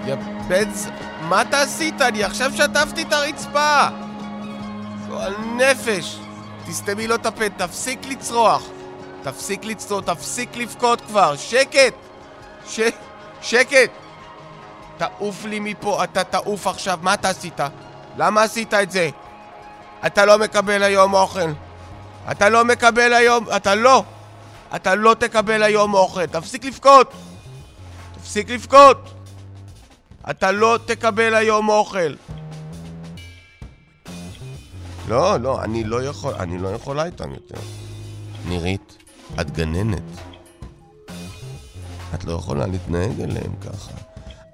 יא 0.05 0.15
בן 0.47 0.73
ז... 0.73 0.89
מה 1.21 1.41
אתה 1.41 1.61
עשית? 1.61 2.01
אני 2.01 2.23
עכשיו 2.23 2.51
שטפתי 2.55 3.01
את 3.01 3.13
הרצפה! 3.13 3.87
גועל 5.07 5.35
נפש! 5.37 6.17
תסתמי 6.67 7.07
לו 7.07 7.15
את 7.15 7.25
הפה, 7.25 7.49
תפסיק 7.49 7.99
לצרוח! 8.05 8.63
תפסיק 9.23 9.65
לצרוח, 9.65 10.03
תפסיק 10.03 10.55
לבכות 10.55 11.01
כבר! 11.01 11.35
שקט! 11.35 11.93
ש... 12.67 12.79
שקט! 13.41 13.91
תעוף 14.97 15.45
לי 15.45 15.59
מפה, 15.59 16.03
אתה 16.03 16.23
תעוף 16.23 16.67
עכשיו, 16.67 16.99
מה 17.01 17.13
אתה 17.13 17.29
עשית? 17.29 17.59
למה 18.17 18.43
עשית 18.43 18.73
את 18.73 18.91
זה? 18.91 19.09
אתה 20.05 20.25
לא 20.25 20.39
מקבל 20.39 20.83
היום 20.83 21.13
אוכל. 21.13 21.51
אתה 22.31 22.49
לא 22.49 22.65
מקבל 22.65 23.13
היום, 23.13 23.45
אתה 23.55 23.75
לא! 23.75 24.03
אתה 24.75 24.95
לא 24.95 25.13
תקבל 25.19 25.63
היום 25.63 25.93
אוכל, 25.93 26.25
תפסיק 26.25 26.65
לבכות! 26.65 27.13
תפסיק 28.33 28.49
לבכות! 28.49 29.13
אתה 30.29 30.51
לא 30.51 30.79
תקבל 30.85 31.35
היום 31.35 31.69
אוכל. 31.69 32.13
לא, 35.07 35.37
לא, 35.37 35.63
אני 35.63 35.83
לא 35.83 36.03
יכול, 36.03 36.33
אני 36.33 36.57
לא 36.57 36.67
יכולה 36.67 37.05
איתם 37.05 37.33
יותר. 37.33 37.61
נירית, 38.45 38.97
את 39.41 39.51
גננת. 39.51 40.01
את 42.13 42.23
לא 42.23 42.33
יכולה 42.33 42.67
להתנהג 42.67 43.21
אליהם 43.21 43.55
ככה. 43.61 43.91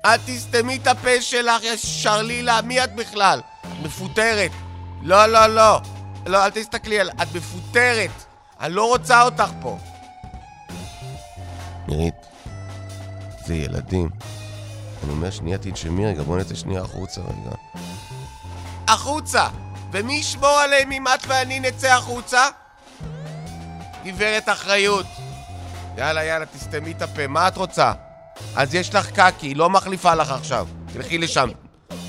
את 0.02 0.20
תסתמי 0.26 0.78
את 0.78 0.88
הפה 0.88 1.22
שלך, 1.22 1.64
יא 1.64 1.76
שרלילה, 1.76 2.62
מי 2.62 2.84
את 2.84 2.96
בכלל? 2.96 3.42
מפוטרת. 3.84 4.52
לא, 5.02 5.26
לא, 5.26 5.48
לא. 5.48 5.82
לא, 6.26 6.46
אל 6.46 6.50
תסתכלי 6.50 7.00
על... 7.00 7.10
את 7.10 7.36
מפוטרת. 7.36 8.12
אני 8.60 8.74
לא 8.74 8.88
רוצה 8.88 9.22
אותך 9.22 9.52
פה. 9.62 9.78
נירית, 11.88 12.29
זה 13.50 13.56
ילדים. 13.56 14.10
אני 15.04 15.12
אומר, 15.12 15.32
שנייה 15.32 15.58
תנשמי 15.58 16.06
רגע, 16.06 16.24
בוא 16.24 16.38
נצא 16.38 16.56
שנייה 16.56 16.82
החוצה 16.82 17.22
רגע. 17.22 17.56
החוצה! 18.88 19.48
ומי 19.92 20.14
ישמור 20.14 20.50
עליהם 20.50 20.92
אם 20.92 21.08
את 21.08 21.26
ואני 21.28 21.60
נצא 21.60 21.88
החוצה? 21.88 22.48
גברת 24.06 24.50
אחריות. 24.50 25.06
יאללה, 25.98 26.24
יאללה, 26.24 26.46
תסתמי 26.46 26.92
את 26.92 27.02
הפה, 27.02 27.28
מה 27.28 27.48
את 27.48 27.58
רוצה? 27.58 27.92
אז 28.56 28.76
יש 28.76 28.96
לך 28.96 29.12
קקי, 29.12 29.48
היא 29.48 29.56
לא 29.56 29.70
מחליפה 29.70 30.16
לך 30.16 30.32
עכשיו. 30.32 30.68
תלכי 30.94 31.18
לשם. 31.18 31.50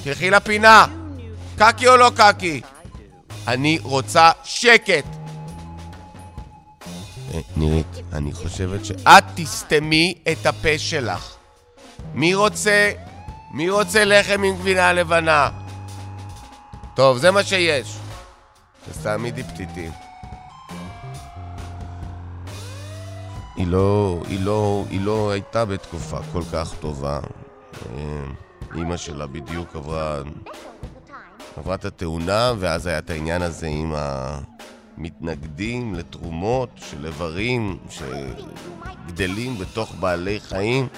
תלכי 0.05 0.31
לפינה. 0.31 0.87
קקי 1.59 1.89
או 1.89 1.97
לא 1.97 2.11
קקי? 2.17 2.61
אני 3.47 3.79
רוצה 3.83 4.31
שקט. 4.45 5.20
אה, 7.35 7.41
נירית, 7.57 7.87
אני 8.13 8.33
חושבת 8.33 8.85
שאת 8.85 9.25
תסתמי 9.35 10.15
את 10.33 10.47
הפה 10.47 10.79
שלך. 10.79 11.37
מי 12.15 12.35
רוצה... 12.35 12.93
מי 13.55 13.71
רוצה 13.71 14.05
לחם 14.05 14.43
עם 14.43 14.57
גבינה 14.57 14.93
לבנה? 14.93 15.51
טוב, 16.95 17.19
זה 17.19 17.31
מה 17.31 17.45
שיש. 17.45 17.97
אז 18.91 19.03
תעמידי 19.03 19.43
פתיתים. 19.43 19.91
היא 23.57 23.67
לא, 23.67 24.23
היא 24.29 24.41
לא, 24.45 24.85
היא 24.91 25.01
לא 25.01 25.31
הייתה 25.31 25.65
בתקופה 25.65 26.19
כל 26.33 26.43
כך 26.53 26.75
טובה. 26.81 27.21
אה, 27.95 28.25
אימא 28.75 28.97
שלה 28.97 29.27
בדיוק 29.27 29.77
עברה, 29.77 30.21
עברה 31.57 31.75
את 31.75 31.85
התאונה, 31.85 32.53
ואז 32.59 32.87
היה 32.87 32.99
את 32.99 33.11
העניין 33.11 33.43
הזה 33.43 33.67
עם 33.67 33.95
המתנגדים 35.01 35.95
לתרומות 35.95 36.71
של 36.77 37.07
איברים 37.07 37.79
שגדלים 37.91 39.59
בתוך 39.59 39.95
בעלי 40.01 40.41
חיים. 40.41 40.89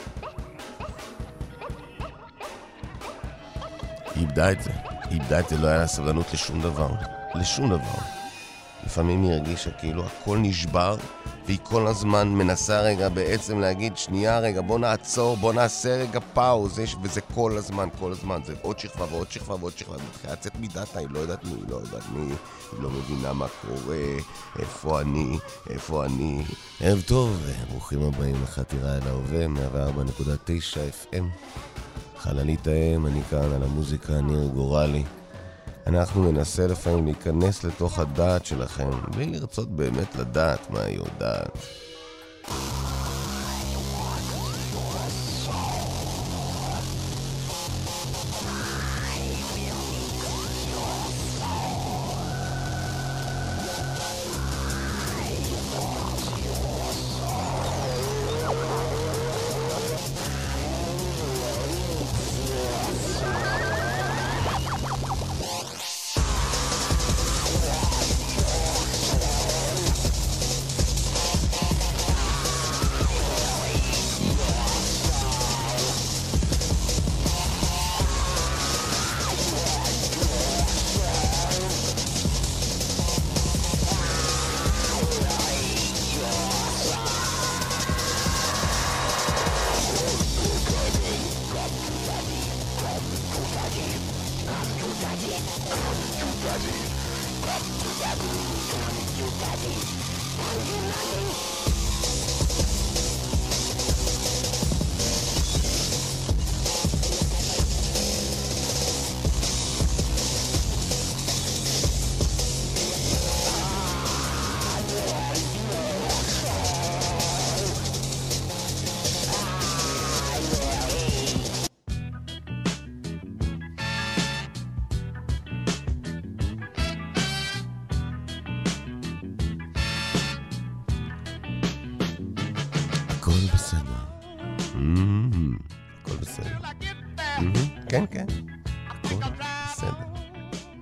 היא 4.15 4.23
איבדה 4.23 4.53
את 4.53 4.62
זה. 4.62 4.71
היא 5.11 5.21
איבדה 5.21 5.41
את 5.41 5.49
זה, 5.49 5.59
לא 5.59 5.67
היה 5.67 5.79
לה 5.79 5.87
סבלנות 5.87 6.27
לשום 6.33 6.61
דבר. 6.61 6.91
לשום 7.35 7.69
דבר. 7.71 7.99
לפעמים 8.87 9.23
היא 9.23 9.33
הרגישה 9.33 9.71
כאילו 9.71 10.05
הכל 10.07 10.38
נשבר, 10.38 10.97
והיא 11.46 11.59
כל 11.62 11.87
הזמן 11.87 12.28
מנסה 12.28 12.81
רגע 12.81 13.09
בעצם 13.09 13.61
להגיד, 13.61 13.96
שנייה 13.96 14.38
רגע, 14.38 14.61
בוא 14.61 14.78
נעצור, 14.78 15.37
בוא 15.37 15.52
נעשה 15.52 15.96
רגע 15.96 16.20
פאוז, 16.35 16.81
וזה 17.02 17.20
כל 17.35 17.57
הזמן, 17.57 17.88
כל 18.00 18.12
הזמן, 18.12 18.40
זה 18.46 18.55
עוד 18.62 18.78
שכבה 18.78 19.07
ועוד 19.11 19.31
שכבה 19.31 19.55
ועוד 19.61 19.72
שכבה, 19.78 19.96
היא 19.96 20.05
מתחילה 20.11 20.33
לצאת 20.33 20.52
מדאטה, 20.61 20.98
היא 20.98 21.09
לא 21.11 21.18
יודעת 21.18 21.44
מי, 21.44 21.50
היא 21.50 21.64
לא 21.68 21.76
יודעת 21.76 22.02
מי, 22.14 22.26
היא 22.72 22.81
לא 22.83 22.90
מבינה 22.90 23.33
מה 23.33 23.46
קורה, 23.48 23.96
איפה 24.59 25.00
אני, 25.00 25.38
איפה 25.70 26.05
אני. 26.05 26.42
ערב 26.81 27.00
טוב, 27.07 27.46
ברוכים 27.70 28.02
הבאים 28.02 28.37
לחתירה 28.42 28.96
אל 28.96 29.02
ההווה, 29.07 29.46
104.9 29.46 31.14
FM. 31.14 31.24
חללית 32.18 32.66
האם, 32.66 33.07
אני 33.07 33.22
כאן 33.31 33.52
על 33.52 33.62
המוזיקה, 33.62 34.20
ניר 34.20 34.48
גורלי. 34.55 35.05
אנחנו 35.87 36.33
ננסה 36.33 36.66
לפעמים 36.66 37.05
להיכנס 37.05 37.64
לתוך 37.64 37.99
הדעת 37.99 38.47
שלכם, 38.47 38.90
בלי 39.14 39.27
לרצות 39.27 39.71
באמת 39.71 40.16
לדעת 40.16 40.71
מה 40.71 40.81
היא 40.81 40.99
יודעת. 40.99 41.82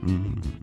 嗯 0.03 0.60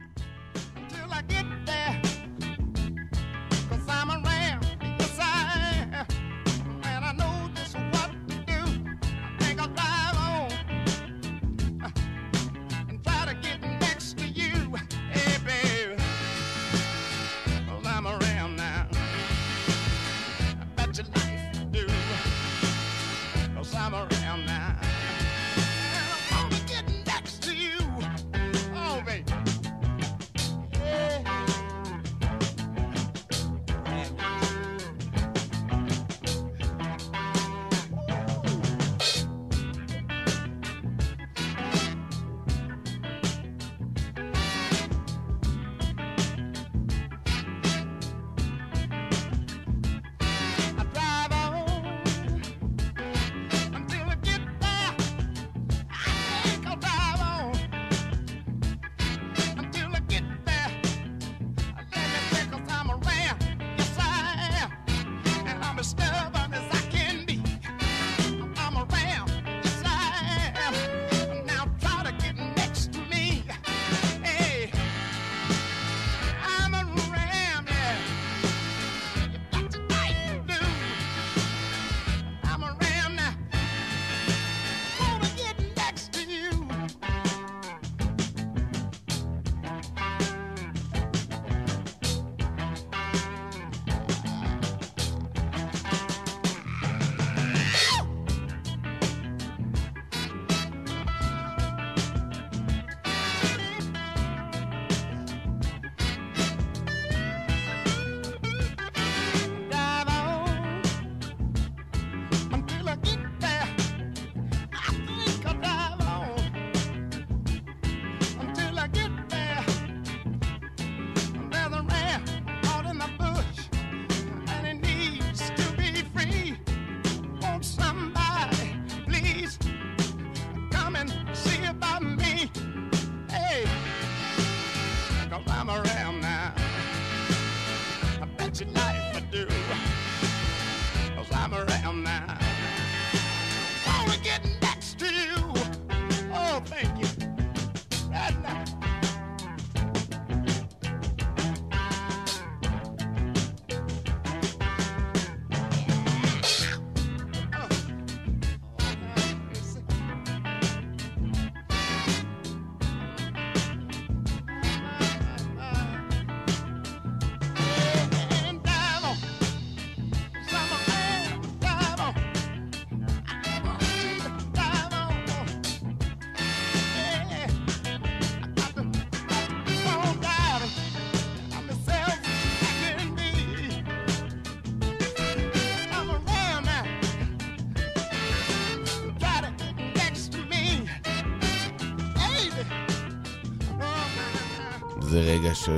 ש... 195.55 195.69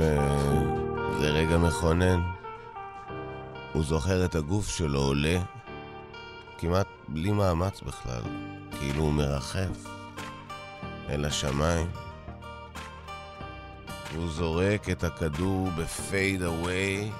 זה 1.20 1.30
רגע 1.30 1.58
מכונן. 1.58 2.20
הוא 3.72 3.82
זוכר 3.82 4.24
את 4.24 4.34
הגוף 4.34 4.68
שלו 4.68 5.00
עולה, 5.00 5.38
כמעט 6.58 6.86
בלי 7.08 7.32
מאמץ 7.32 7.80
בכלל, 7.80 8.22
כאילו 8.78 9.02
הוא 9.02 9.12
מרחף 9.12 9.86
אל 11.08 11.24
השמיים. 11.24 11.90
הוא 14.16 14.28
זורק 14.28 14.90
את 14.90 15.04
הכדור 15.04 15.68
בפייד 15.78 16.42
אווי, 16.42 17.10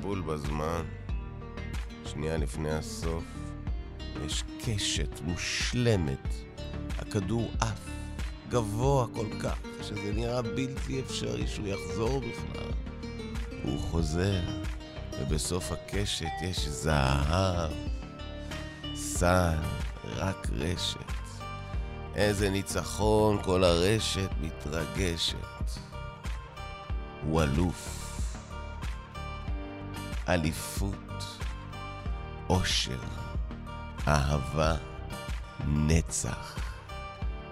בול 0.00 0.20
בזמן, 0.20 0.82
שנייה 2.06 2.36
לפני 2.36 2.70
הסוף. 2.70 3.24
יש 4.26 4.44
קשת 4.64 5.20
מושלמת, 5.24 6.34
הכדור 6.98 7.50
עף. 7.60 7.83
גבוה 8.48 9.06
כל 9.14 9.26
כך, 9.42 9.58
שזה 9.82 10.12
נראה 10.14 10.42
בלתי 10.42 11.00
אפשרי 11.00 11.46
שהוא 11.46 11.66
יחזור 11.66 12.20
בכלל. 12.20 12.72
הוא 13.62 13.80
חוזר, 13.80 14.40
ובסוף 15.20 15.72
הקשת 15.72 16.26
יש 16.42 16.68
זהב, 16.68 17.70
סל, 18.94 19.58
רק 20.04 20.48
רשת. 20.52 20.98
איזה 22.14 22.50
ניצחון, 22.50 23.42
כל 23.42 23.64
הרשת 23.64 24.30
מתרגשת. 24.40 25.70
הוא 27.22 27.42
אלוף. 27.42 28.04
אליפות, 30.28 31.24
אושר, 32.48 32.98
אהבה, 34.08 34.74
נצח. 35.66 36.73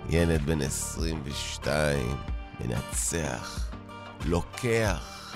ילד 0.09 0.43
בן 0.43 0.62
22, 0.62 2.17
מנצח, 2.61 3.71
לוקח. 4.25 5.35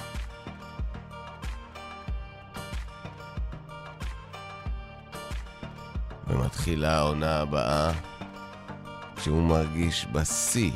ומתחילה 6.26 6.98
העונה 6.98 7.40
הבאה, 7.40 7.92
שהוא 9.22 9.42
מרגיש 9.42 10.06
בשיא, 10.12 10.72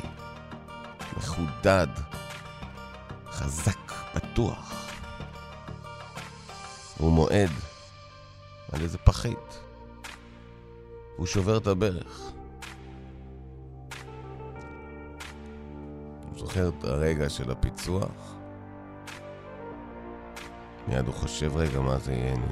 מחודד, 1.17 1.87
חזק, 3.31 3.91
בטוח. 4.15 4.89
הוא 6.97 7.11
מועד 7.11 7.49
על 8.71 8.81
איזה 8.81 8.97
פחית. 8.97 9.59
הוא 11.17 11.27
שובר 11.27 11.57
את 11.57 11.67
הברך. 11.67 12.31
זוכר 16.51 16.69
את 16.79 16.83
הרגע 16.83 17.29
של 17.29 17.51
הפיצוח. 17.51 18.35
מיד 20.87 21.05
הוא 21.05 21.13
חושב, 21.13 21.57
רגע, 21.57 21.79
מה 21.79 21.99
זה 21.99 22.13
יהיה? 22.13 22.33
אני 22.33 22.43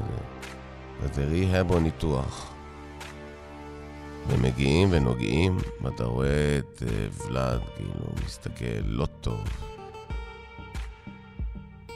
זה... 1.02 1.14
זה 1.14 1.26
ריהאב 1.26 1.72
או 1.72 1.80
ניתוח. 1.80 2.54
ומגיעים 4.28 4.88
ונוגעים, 4.92 5.58
ואתה 5.82 6.04
רואה 6.04 6.60
את 6.60 6.84
אה, 6.84 7.08
ולאד, 7.28 7.62
כאילו, 7.76 7.94
מסתכל 8.26 8.66
לא 8.84 9.06
טוב. 9.22 9.44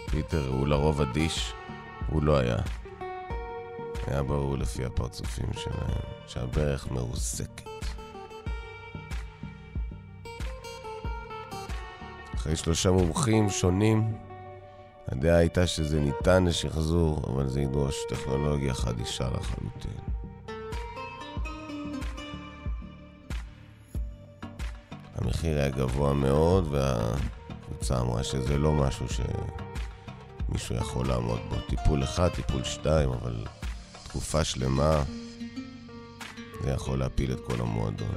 פיטר 0.09 0.47
הוא 0.47 0.67
לרוב 0.67 1.01
אדיש, 1.01 1.53
הוא 2.07 2.23
לא 2.23 2.37
היה. 2.37 2.57
היה 4.07 4.23
ברור 4.23 4.57
לפי 4.57 4.85
הפרצופים 4.85 5.53
שלהם, 5.53 6.01
שהברך 6.27 6.91
מרוסקת. 6.91 8.02
אחרי 12.43 12.55
שלושה 12.55 12.91
מומחים 12.91 13.49
שונים, 13.49 14.13
הדעה 15.07 15.37
הייתה 15.37 15.67
שזה 15.67 15.99
ניתן 15.99 16.45
לשחזור, 16.45 17.21
אבל 17.27 17.47
זה 17.47 17.61
ידרוש 17.61 17.95
טכנולוגיה 18.09 18.73
חדישה 18.73 19.23
לחלוטין. 19.29 20.01
המחיר 25.15 25.57
היה 25.57 25.69
גבוה 25.69 26.13
מאוד, 26.13 26.67
והקבוצה 26.71 27.99
אמרה 27.99 28.23
שזה 28.23 28.57
לא 28.57 28.73
משהו 28.73 29.05
שמישהו 30.49 30.75
יכול 30.75 31.07
לעמוד 31.07 31.39
בו. 31.49 31.55
טיפול 31.69 32.03
אחד, 32.03 32.27
טיפול 32.27 32.63
שתיים, 32.63 33.09
אבל 33.09 33.45
תקופה 34.03 34.43
שלמה 34.43 35.03
זה 36.63 36.69
יכול 36.69 36.99
להפיל 36.99 37.31
את 37.33 37.39
כל 37.47 37.61
המועדון. 37.61 38.15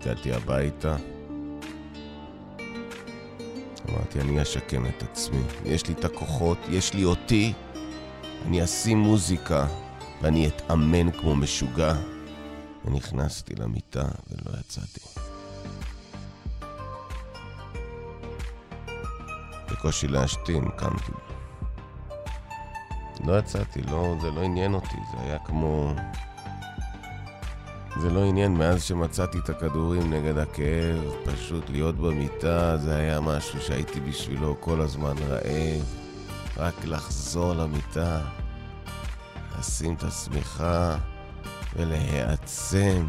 הגעתי 0.00 0.32
הביתה, 0.32 0.96
אמרתי, 3.88 4.20
אני 4.20 4.42
אשקם 4.42 4.86
את 4.86 5.02
עצמי. 5.02 5.42
יש 5.64 5.86
לי 5.86 5.94
את 5.94 6.04
הכוחות, 6.04 6.58
יש 6.68 6.94
לי 6.94 7.04
אותי, 7.04 7.52
אני 8.46 8.64
אשים 8.64 8.98
מוזיקה 8.98 9.66
ואני 10.22 10.48
אתאמן 10.48 11.10
כמו 11.10 11.36
משוגע. 11.36 11.94
ונכנסתי 12.84 13.54
למיטה 13.54 14.04
ולא 14.30 14.58
יצאתי. 14.60 15.00
בקושי 19.70 20.08
להשתין, 20.08 20.64
קמתי. 20.76 21.12
לא 23.24 23.38
יצאתי, 23.38 23.82
לא, 23.82 24.14
זה 24.20 24.30
לא 24.30 24.40
עניין 24.40 24.74
אותי, 24.74 24.96
זה 25.12 25.22
היה 25.22 25.38
כמו... 25.38 25.94
זה 28.00 28.10
לא 28.10 28.24
עניין, 28.24 28.54
מאז 28.54 28.82
שמצאתי 28.82 29.38
את 29.38 29.48
הכדורים 29.48 30.12
נגד 30.12 30.38
הכאב, 30.38 31.14
פשוט 31.24 31.70
להיות 31.70 31.96
במיטה, 31.96 32.76
זה 32.76 32.96
היה 32.96 33.20
משהו 33.20 33.60
שהייתי 33.60 34.00
בשבילו 34.00 34.56
כל 34.60 34.80
הזמן 34.80 35.14
רעב. 35.28 35.84
רק 36.56 36.74
לחזור 36.84 37.54
למיטה, 37.54 38.20
לשים 39.58 39.94
את 39.94 40.02
השמיכה 40.02 40.96
ולהיעצם. 41.76 43.06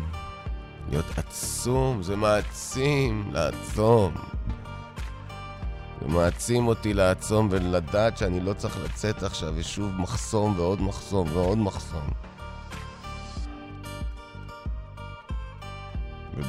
להיות 0.89 1.06
עצום, 1.18 2.04
זה 2.04 2.16
מעצים 2.16 3.30
לעצום. 3.34 4.14
זה 6.02 6.08
מעצים 6.08 6.68
אותי 6.68 6.94
לעצום 6.94 7.48
ולדעת 7.52 8.18
שאני 8.18 8.39
לא 8.39 8.54
צריך 8.54 8.78
לצאת 8.84 9.24
עכשיו 9.24 9.54
ושוב 9.56 9.92
מחסום 9.92 10.54
ועוד 10.58 10.82
מחסום 10.82 11.28
ועוד 11.34 11.58
מחסום. 11.58 12.31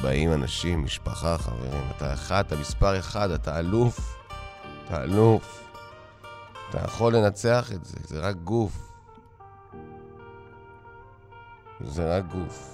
ובאים 0.03 0.33
אנשים, 0.33 0.83
משפחה, 0.83 1.37
חברים, 1.37 1.83
אתה 1.97 2.13
אחד, 2.13 2.43
אתה 2.47 2.55
מספר 2.55 2.99
אחד, 2.99 3.31
אתה 3.31 3.59
אלוף, 3.59 4.17
אתה 4.85 5.03
אלוף. 5.03 5.63
אתה 6.69 6.77
יכול 6.85 7.15
לנצח 7.15 7.71
את 7.71 7.85
זה, 7.85 7.97
זה 8.03 8.19
רק 8.19 8.35
גוף. 8.35 8.91
זה 11.81 12.17
רק 12.17 12.23
גוף. 12.25 12.72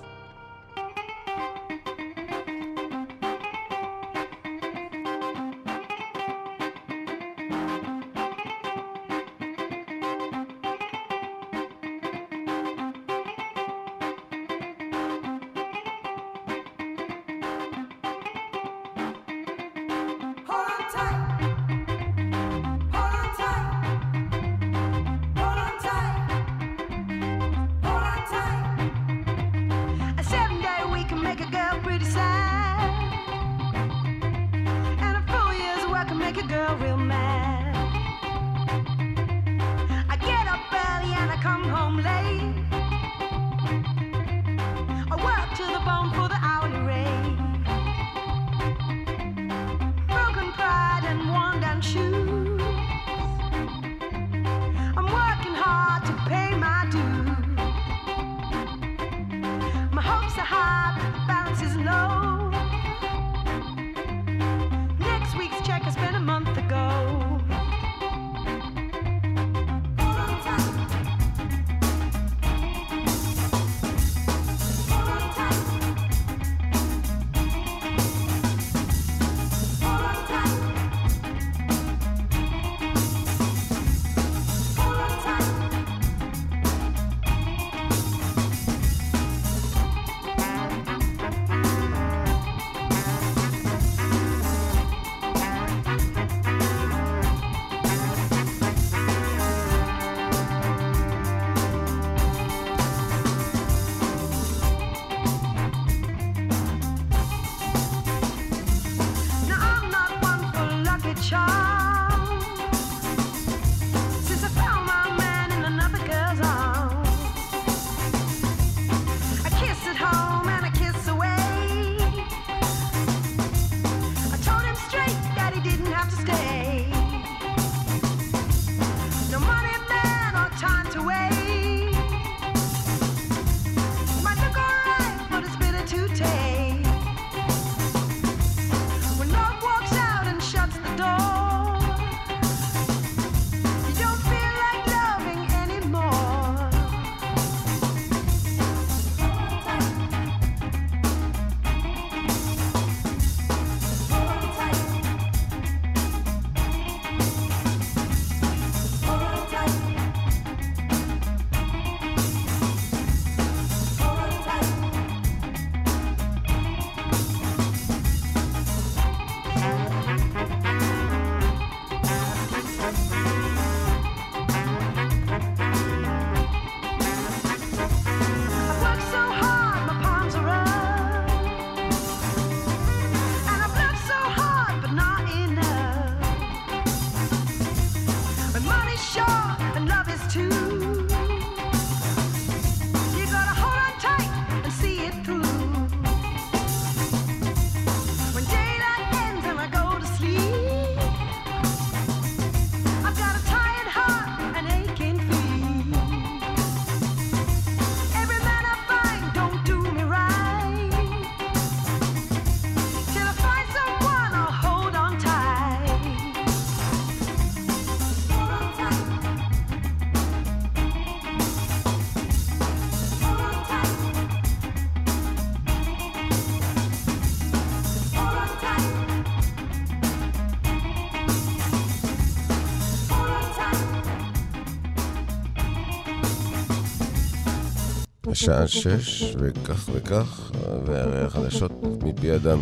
השעה 238.39 238.67
שש, 238.67 239.35
וכך 239.39 239.89
וכך, 239.93 240.51
והרי 240.85 241.21
החדשות 241.21 241.71
מפי 242.03 242.35
אדם 242.35 242.59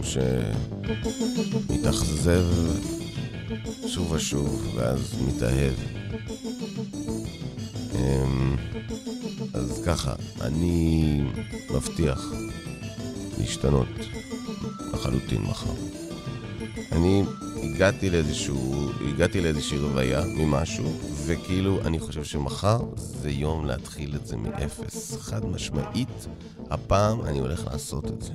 שמתאכזב 1.63 2.45
שוב 3.88 4.11
ושוב, 4.11 4.73
ואז 4.75 5.15
מתאהב. 5.28 5.73
אמ, 7.95 8.55
אז 9.53 9.82
ככה, 9.86 10.13
אני 10.41 11.21
מבטיח 11.69 12.25
להשתנות 13.39 13.88
לחלוטין 14.93 15.41
מחר. 15.41 15.73
אני 16.91 17.23
הגעתי 17.78 18.09
לאיזשהו, 18.09 18.89
הגעתי 19.09 19.41
לאיזושהי 19.41 19.78
רוויה 19.78 20.23
ממשהו, 20.38 20.86
וכאילו, 21.25 21.82
אני 21.86 21.99
חושב 21.99 22.23
שמחר 22.23 22.80
זה 22.95 23.30
יום 23.30 23.65
להתחיל 23.65 24.15
את 24.15 24.28
זה 24.28 24.38
מאפס. 24.38 25.17
חד 25.17 25.45
משמעית, 25.45 26.28
הפעם 26.69 27.21
אני 27.21 27.39
הולך 27.39 27.67
לעשות 27.71 28.05
את 28.05 28.21
זה. 28.21 28.32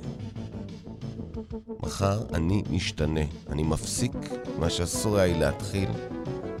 מחר 1.79 2.21
אני 2.33 2.63
משתנה, 2.69 3.21
אני 3.49 3.63
מפסיק 3.63 4.13
מה 4.59 4.69
שאסור 4.69 5.17
היה 5.17 5.33
לי 5.33 5.39
להתחיל, 5.39 5.89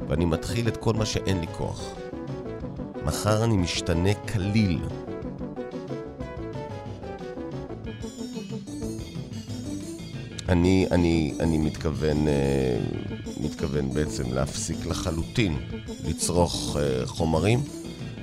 ואני 0.07 0.25
מתחיל 0.25 0.67
את 0.67 0.77
כל 0.77 0.93
מה 0.93 1.05
שאין 1.05 1.39
לי 1.39 1.47
כוח. 1.57 1.81
מחר 3.05 3.43
אני 3.43 3.57
משתנה 3.57 4.13
כליל. 4.13 4.79
אני, 10.49 10.87
אני, 10.91 11.33
אני 11.39 11.57
מתכוון, 11.57 12.27
אה, 12.27 12.77
מתכוון 13.41 13.93
בעצם 13.93 14.33
להפסיק 14.33 14.85
לחלוטין 14.85 15.57
לצרוך 16.07 16.77
אה, 16.79 17.05
חומרים. 17.05 17.59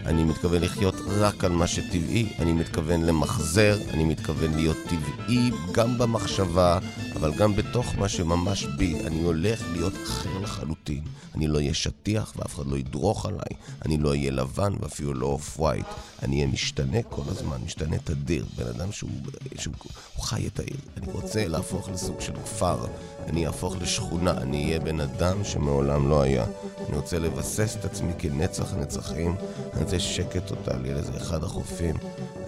אני 0.06 0.24
מתכוון 0.24 0.62
לחיות 0.62 0.94
רק 1.08 1.44
על 1.44 1.52
מה 1.52 1.66
שטבעי, 1.66 2.32
אני 2.38 2.52
מתכוון 2.52 3.02
למחזר, 3.02 3.78
אני 3.90 4.04
מתכוון 4.04 4.54
להיות 4.54 4.76
טבעי 4.88 5.50
גם 5.72 5.98
במחשבה, 5.98 6.78
אבל 7.20 7.34
גם 7.34 7.56
בתוך 7.56 7.94
מה 7.98 8.08
שממש 8.08 8.64
בי, 8.64 9.00
אני 9.06 9.22
הולך 9.22 9.62
להיות 9.72 9.92
אחר 10.04 10.38
לחלוטין. 10.38 11.02
אני 11.34 11.46
לא 11.46 11.58
אהיה 11.58 11.74
שטיח 11.74 12.32
ואף 12.36 12.54
אחד 12.54 12.66
לא 12.66 12.76
ידרוך 12.76 13.26
עליי. 13.26 13.60
אני 13.84 13.98
לא 13.98 14.08
אהיה 14.08 14.30
לבן 14.30 14.72
ואפילו 14.80 15.14
לא 15.14 15.26
אוף 15.26 15.60
ווייט. 15.60 15.86
אני 16.22 16.36
אהיה 16.36 16.46
משתנה 16.46 17.02
כל 17.02 17.22
הזמן, 17.26 17.56
משתנה 17.64 17.98
תדיר. 17.98 18.44
בן 18.56 18.66
אדם 18.66 18.92
שהוא, 18.92 19.10
שהוא 19.58 19.74
חי 20.20 20.46
את 20.46 20.58
העיר. 20.58 20.76
אני 20.96 21.12
רוצה 21.12 21.48
להפוך 21.48 21.88
לסוג 21.88 22.20
של 22.20 22.32
כפר. 22.32 22.86
אני 23.28 23.46
אהפוך 23.46 23.76
לשכונה. 23.80 24.32
אני 24.32 24.64
אהיה 24.64 24.80
בן 24.80 25.00
אדם 25.00 25.44
שמעולם 25.44 26.08
לא 26.08 26.22
היה. 26.22 26.44
אני 26.88 26.96
רוצה 26.96 27.18
לבסס 27.18 27.76
את 27.80 27.84
עצמי 27.84 28.12
כנצח 28.18 28.74
נצחים. 28.74 29.34
אני 29.72 29.82
רוצה 29.82 29.98
שקט 29.98 30.46
טוטאלי 30.46 30.90
על 30.90 30.96
איזה 30.96 31.16
אחד 31.16 31.44
החופים. 31.44 31.96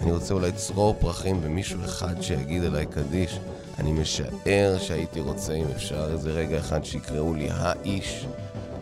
אני 0.01 0.11
רוצה 0.11 0.33
אולי 0.33 0.51
צרור 0.51 0.95
פרחים 0.99 1.39
ומישהו 1.43 1.85
אחד 1.85 2.21
שיגיד 2.21 2.63
עליי 2.63 2.85
קדיש. 2.85 3.39
אני 3.79 3.91
משער 3.91 4.77
שהייתי 4.79 5.19
רוצה, 5.19 5.53
אם 5.53 5.65
אפשר, 5.75 6.11
איזה 6.11 6.31
רגע 6.31 6.59
אחד 6.59 6.83
שיקראו 6.85 7.33
לי 7.33 7.47
האיש. 7.51 8.25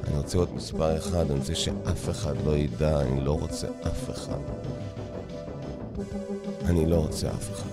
אני 0.07 0.17
רוצה 0.17 0.37
להיות 0.37 0.53
מספר 0.53 0.97
אחד, 0.97 1.31
אני 1.31 1.39
רוצה 1.39 1.55
שאף 1.55 2.09
אחד 2.09 2.33
לא 2.45 2.57
ידע, 2.57 3.01
אני 3.01 3.21
לא 3.21 3.31
רוצה 3.31 3.67
אף 3.87 4.09
אחד. 4.09 4.39
אני 6.65 6.85
לא 6.85 6.95
רוצה 6.95 7.29
אף 7.29 7.51
אחד. 7.51 7.70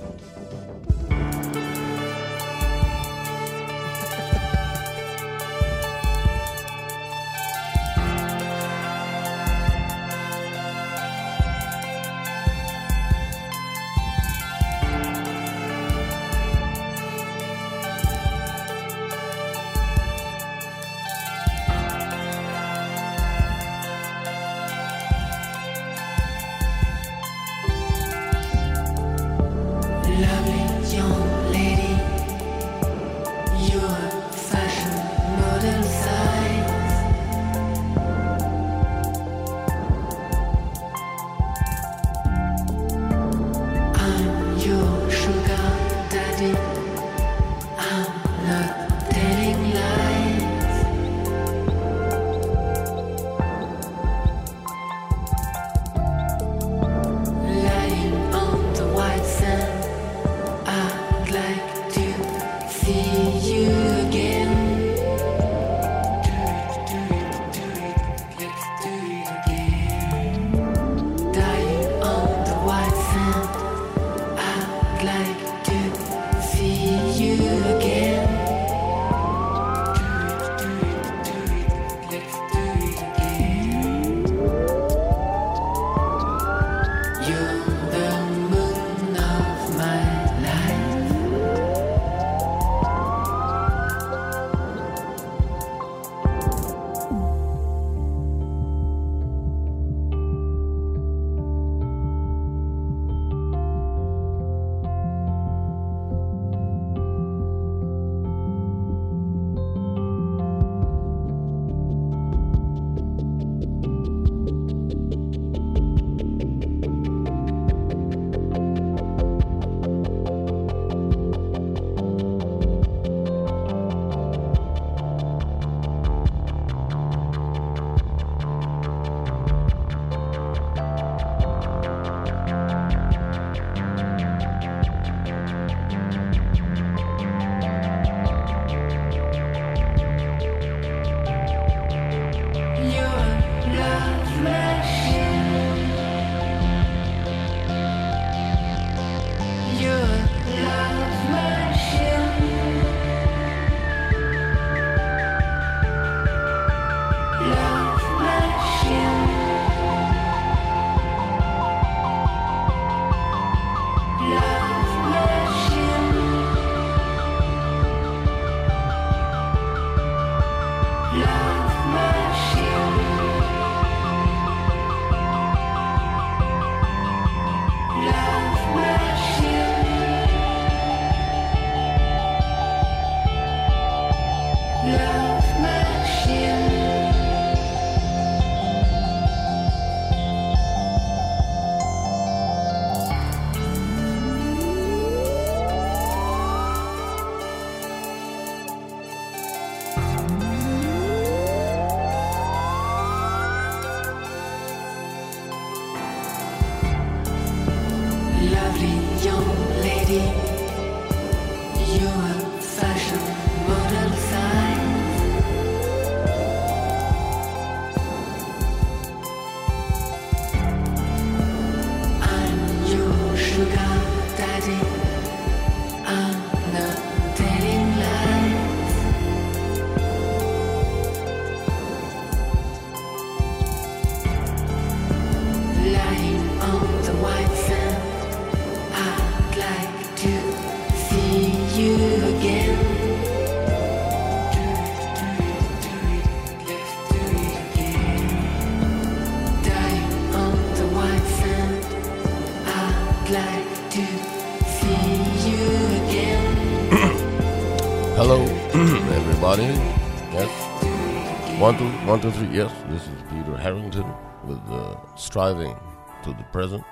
Yes. 260.33 261.61
One, 261.61 261.79
two, 261.79 261.89
one, 262.07 262.21
two, 262.21 262.31
three. 262.31 262.49
Yes, 262.49 262.73
this 262.89 263.03
is 263.03 263.23
Peter 263.31 263.57
Harrington 263.57 264.05
with 264.45 264.61
uh, 264.71 264.97
Striving 265.17 265.75
to 266.23 266.31
the 266.31 266.45
Present. 266.53 266.85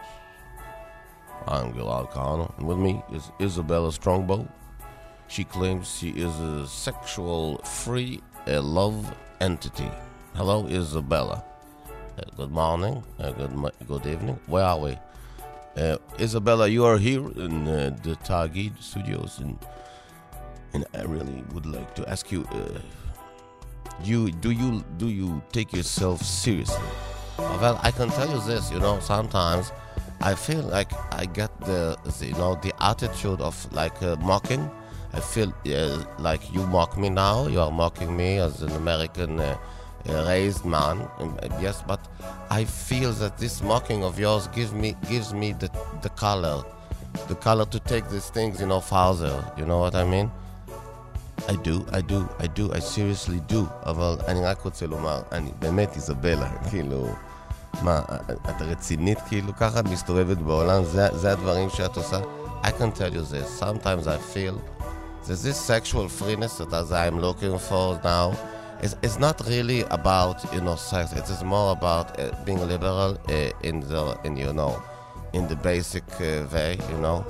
I'm 1.47 1.72
Gilad 1.74 2.11
Kahana. 2.12 2.57
And 2.59 2.66
with 2.66 2.78
me 2.78 3.03
is 3.12 3.30
Isabella 3.41 3.93
Strongbow. 3.93 4.49
She 5.28 5.45
claims 5.45 5.95
she 5.99 6.11
is 6.11 6.34
a 6.41 6.66
sexual 6.66 7.59
free 7.59 8.20
a 8.47 8.61
love 8.61 9.14
entity. 9.41 9.91
Hello, 10.34 10.66
Isabella. 10.68 11.45
Uh, 12.18 12.22
good 12.37 12.51
morning. 12.51 13.03
Uh, 13.18 13.32
good, 13.32 13.72
good 13.87 14.07
evening. 14.07 14.39
Where 14.47 14.64
are 14.64 14.78
we? 14.78 14.99
Uh, 15.76 15.99
Isabella, 16.18 16.68
you 16.68 16.84
are 16.84 16.97
here 16.97 17.28
in 17.32 17.68
uh, 17.68 17.97
the 18.03 18.16
Tagid 18.24 18.82
studios, 18.82 19.41
and 19.41 19.59
and 20.72 20.87
I 20.95 21.03
really 21.03 21.45
would 21.53 21.66
like 21.66 21.95
to 21.97 22.09
ask 22.09 22.32
you: 22.32 22.45
uh, 22.53 22.80
you 24.03 24.30
do 24.30 24.51
you 24.51 24.84
do 24.97 25.09
you 25.09 25.42
take 25.53 25.72
yourself 25.72 26.22
seriously? 26.22 26.88
Well, 27.38 27.78
I 27.82 27.90
can 27.90 28.09
tell 28.11 28.28
you 28.28 28.40
this. 28.47 28.70
You 28.70 28.80
know, 28.80 29.01
sometimes 29.01 29.72
I 30.20 30.34
feel 30.34 30.62
like 30.62 30.90
I 31.12 31.26
get 31.26 31.51
the, 31.61 31.97
the 32.05 32.26
you 32.26 32.32
know 32.34 32.55
the 32.62 32.72
attitude 32.82 33.40
of 33.40 33.55
like 33.72 34.03
uh, 34.03 34.16
mocking. 34.16 34.70
I 35.12 35.20
feel 35.20 35.53
uh, 35.66 36.05
like 36.18 36.53
you 36.53 36.66
mock 36.66 36.99
me 36.99 37.09
now. 37.09 37.47
You 37.47 37.61
are 37.61 37.70
mocking 37.70 38.16
me 38.16 38.38
as 38.38 38.62
an 38.62 38.72
American. 38.72 39.40
Uh, 39.40 39.57
uh, 40.09 40.24
raised 40.28 40.64
man, 40.64 41.01
um, 41.18 41.36
uh, 41.42 41.49
yes, 41.61 41.82
but 41.86 42.01
I 42.51 42.64
feel 42.64 43.12
that 43.14 43.38
this 43.38 43.61
mocking 43.61 44.05
of 44.05 44.20
yours 44.20 44.47
gives 44.49 44.72
me 44.72 44.94
gives 45.09 45.34
me 45.34 45.53
the 45.53 45.68
the 46.03 46.11
color, 46.11 46.62
the 47.28 47.34
color 47.34 47.64
to 47.66 47.80
take 47.80 48.09
these 48.09 48.30
things, 48.30 48.61
you 48.61 48.66
know, 48.66 48.80
further. 48.80 49.44
You 49.59 49.66
know 49.66 49.78
what 49.78 49.94
I 49.97 50.05
mean? 50.05 50.30
I 51.49 51.55
do, 51.55 51.86
I 51.92 52.01
do, 52.01 52.28
I 52.40 52.47
do, 52.49 52.72
I 52.72 52.80
seriously 52.80 53.40
do, 53.53 53.64
אבל 53.86 54.16
אני 54.28 54.44
רק 54.44 54.62
רוצה 54.62 54.86
לומר, 54.86 55.20
אני 55.32 55.51
באמת 55.59 55.97
איזבלה, 55.97 56.49
כאילו, 56.70 57.09
מה, 57.82 58.01
את 58.51 58.62
רצינית 58.62 59.18
כאילו 59.28 59.57
ככה? 59.57 59.80
את 59.80 59.84
מסתובבת 59.84 60.38
בעולם? 60.38 60.84
זה, 60.84 61.09
זה 61.12 61.32
הדברים 61.32 61.70
שאת 61.70 61.97
עושה? 61.97 62.20
I 62.62 62.68
can 62.68 62.90
tell 62.99 63.12
you 63.14 63.22
this, 63.22 63.49
sometimes 63.61 64.07
I 64.07 64.18
feel 64.34 64.55
that 65.26 65.38
this 65.42 65.57
sexual 65.57 66.09
freeness 66.09 66.59
that 66.59 66.92
I'm 66.92 67.20
looking 67.20 67.59
for 67.59 68.01
now 68.03 68.34
is, 68.82 68.97
is 69.03 69.18
not 69.18 69.40
really 69.47 69.82
about, 69.99 70.36
you 70.55 70.61
know, 70.61 70.76
sex, 70.76 71.12
it 71.12 71.28
is 71.30 71.42
more 71.44 71.72
about 71.72 72.07
uh, 72.18 72.32
being 72.44 72.61
liberal 72.66 73.16
uh, 73.28 73.68
in 73.68 73.80
the, 73.80 74.18
in, 74.24 74.36
you 74.36 74.53
know, 74.53 74.82
in 75.32 75.47
the 75.49 75.57
basic 75.57 76.05
uh, 76.20 76.47
way, 76.53 76.78
you 76.90 76.99
know. 76.99 77.24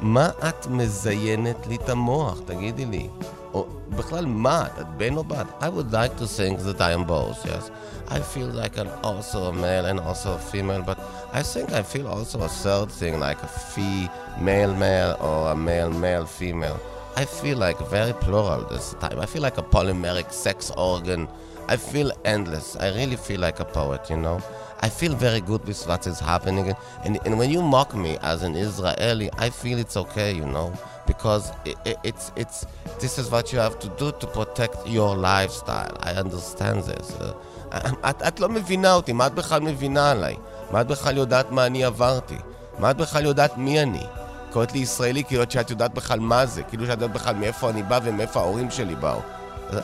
מה 0.00 0.30
את 0.48 0.66
מזיינת 0.66 1.66
לי 1.66 1.76
את 1.76 1.88
המוח? 1.88 2.38
תגידי 2.46 2.84
לי. 2.84 3.08
או 3.53 3.65
בכלל, 3.89 4.25
מה? 4.25 4.65
את 4.79 4.87
בן 4.97 5.17
או 5.17 5.23
בת? 5.23 5.47
I 5.61 5.65
would 5.65 5.91
like 5.91 6.17
to 6.21 6.25
think 6.25 6.59
that 6.59 6.81
I 6.81 6.91
am 6.93 7.05
both, 7.05 7.45
yes. 7.45 7.71
I 8.09 8.19
feel 8.19 8.47
like 8.47 8.77
I'm 8.79 8.89
also 9.03 9.39
a 9.45 9.53
male 9.53 9.85
and 9.85 9.99
also 9.99 10.33
a 10.33 10.39
female, 10.51 10.81
but 10.81 10.97
I 11.31 11.43
think 11.43 11.71
I 11.71 11.83
feel 11.83 12.07
also 12.07 12.41
a 12.41 12.51
third 12.63 12.89
thing, 12.99 13.19
like 13.19 13.39
a 13.43 13.51
female 13.73 14.73
male 14.73 15.15
or 15.27 15.51
a 15.51 15.55
male 15.55 15.91
male 15.91 16.25
female. 16.25 16.79
I 17.15 17.25
feel 17.25 17.57
like 17.57 17.77
very 17.97 18.13
plural 18.13 18.61
this 18.73 18.95
time. 19.03 19.19
I 19.19 19.27
feel 19.27 19.43
like 19.47 19.57
a 19.57 19.67
polymeric 19.75 20.31
sex 20.31 20.71
organ. 20.75 21.27
I 21.67 21.75
feel 21.77 22.09
endless. 22.25 22.67
I 22.77 22.87
really 22.99 23.19
feel 23.27 23.41
like 23.47 23.59
a 23.59 23.65
poet, 23.65 24.09
you 24.09 24.17
know. 24.17 24.37
I 24.86 24.90
feel 24.90 25.14
very 25.14 25.40
good 25.40 25.64
with 25.64 25.80
what 25.88 26.06
is 26.06 26.20
happening. 26.20 26.76
And, 27.04 27.18
and 27.24 27.38
when 27.38 27.48
you 27.48 27.62
mock 27.62 27.94
me 27.94 28.18
as 28.20 28.42
an 28.42 28.54
Israeli, 28.54 29.30
I 29.38 29.48
feel 29.48 29.78
it's 29.78 29.96
okay, 29.96 30.30
you 30.40 30.44
know, 30.44 30.68
because 31.06 31.44
it, 31.64 31.76
it, 31.86 31.96
it's, 32.04 32.32
it's, 32.36 32.66
this 33.00 33.18
is 33.18 33.30
what 33.30 33.50
you 33.50 33.58
have 33.60 33.78
to 33.78 33.88
do 34.02 34.12
to 34.20 34.26
protect 34.26 34.76
your 34.86 35.16
lifestyle. 35.16 35.96
I 36.00 36.12
understand 36.24 36.82
this. 36.82 37.08
Uh, 37.18 37.32
את, 38.10 38.22
את 38.22 38.40
לא 38.40 38.48
מבינה 38.48 38.94
אותי, 38.94 39.12
מה 39.12 39.26
את 39.26 39.34
בכלל 39.34 39.60
מבינה 39.60 40.10
עליי? 40.10 40.36
מה 40.70 40.80
את 40.80 40.86
בכלל 40.86 41.16
יודעת 41.16 41.50
מה 41.50 41.66
אני 41.66 41.84
עברתי? 41.84 42.38
מה 42.78 42.90
את 42.90 42.96
בכלל 42.96 43.24
יודעת 43.24 43.58
מי 43.58 43.82
אני? 43.82 44.06
קוראת 44.52 44.72
לי 44.72 44.78
ישראלי 44.78 45.24
כאילו 45.24 45.42
שאת 45.48 45.70
יודעת 45.70 45.94
בכלל 45.94 46.20
מה 46.20 46.46
זה, 46.46 46.62
כאילו 46.62 46.86
שאת 46.86 46.92
יודעת 47.00 47.12
בכלל 47.12 47.34
מאיפה 47.34 47.70
אני 47.70 47.82
בא 47.82 48.00
ומאיפה 48.04 48.40
ההורים 48.40 48.70
שלי 48.70 48.94
באו. 48.94 49.20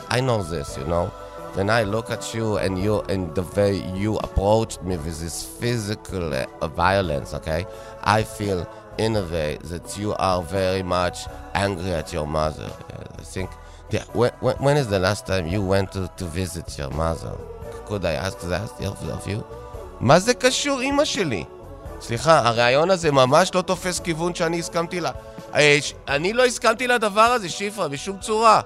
I 0.09 0.19
know 0.19 0.43
this, 0.43 0.77
you 0.77 0.87
know. 0.89 1.20
When 1.53 1.69
I 1.69 1.83
look 1.83 2.09
at 2.09 2.33
you 2.33 2.57
and 2.57 2.81
you 2.81 3.01
and 3.09 3.35
the 3.35 3.43
way 3.43 3.83
you 3.93 4.17
approached 4.17 4.81
me 4.83 4.95
with 4.95 5.19
this 5.19 5.43
physical 5.43 6.33
uh, 6.33 6.67
violence, 6.67 7.33
okay, 7.33 7.65
I 8.03 8.23
feel 8.23 8.65
in 8.97 9.17
a 9.17 9.23
way 9.23 9.57
that 9.63 9.97
you 9.97 10.13
are 10.13 10.41
very 10.41 10.81
much 10.81 11.17
angry 11.53 11.91
at 11.91 12.13
your 12.13 12.25
mother. 12.25 12.71
I 13.19 13.23
think. 13.23 13.49
Yeah, 13.89 14.05
when, 14.13 14.31
when, 14.65 14.77
is 14.77 14.87
the 14.87 14.99
last 14.99 15.27
time 15.27 15.45
you 15.47 15.61
went 15.61 15.91
to, 15.91 16.09
to 16.15 16.25
visit 16.25 16.77
your 16.77 16.89
mother? 16.91 17.33
Could 17.85 18.05
I 18.05 18.13
ask 18.13 18.39
that 18.47 18.71
of 18.79 19.27
you? 19.27 19.43
מה 19.99 20.19
זה 20.19 20.33
קשור, 20.33 20.81
אימא 20.81 21.05
שלי? 21.05 21.43
סליחה, 22.01 22.47
הרעיון 22.47 22.91
הזה 22.91 23.11
ממש 23.11 23.55
לא 23.55 23.61
תופס 23.61 23.99
כיוון 23.99 24.35
שאני 24.35 24.59
הסכמתי 24.59 24.99
לה. 24.99 25.11
אה, 25.55 25.79
אני 26.07 26.33
לא 26.33 26.45
הסכמתי 26.45 26.87
לדבר 26.87 27.21
הזה, 27.21 27.49
שיפרה, 27.49 27.87
בשום 27.87 28.17
צורה. 28.19 28.61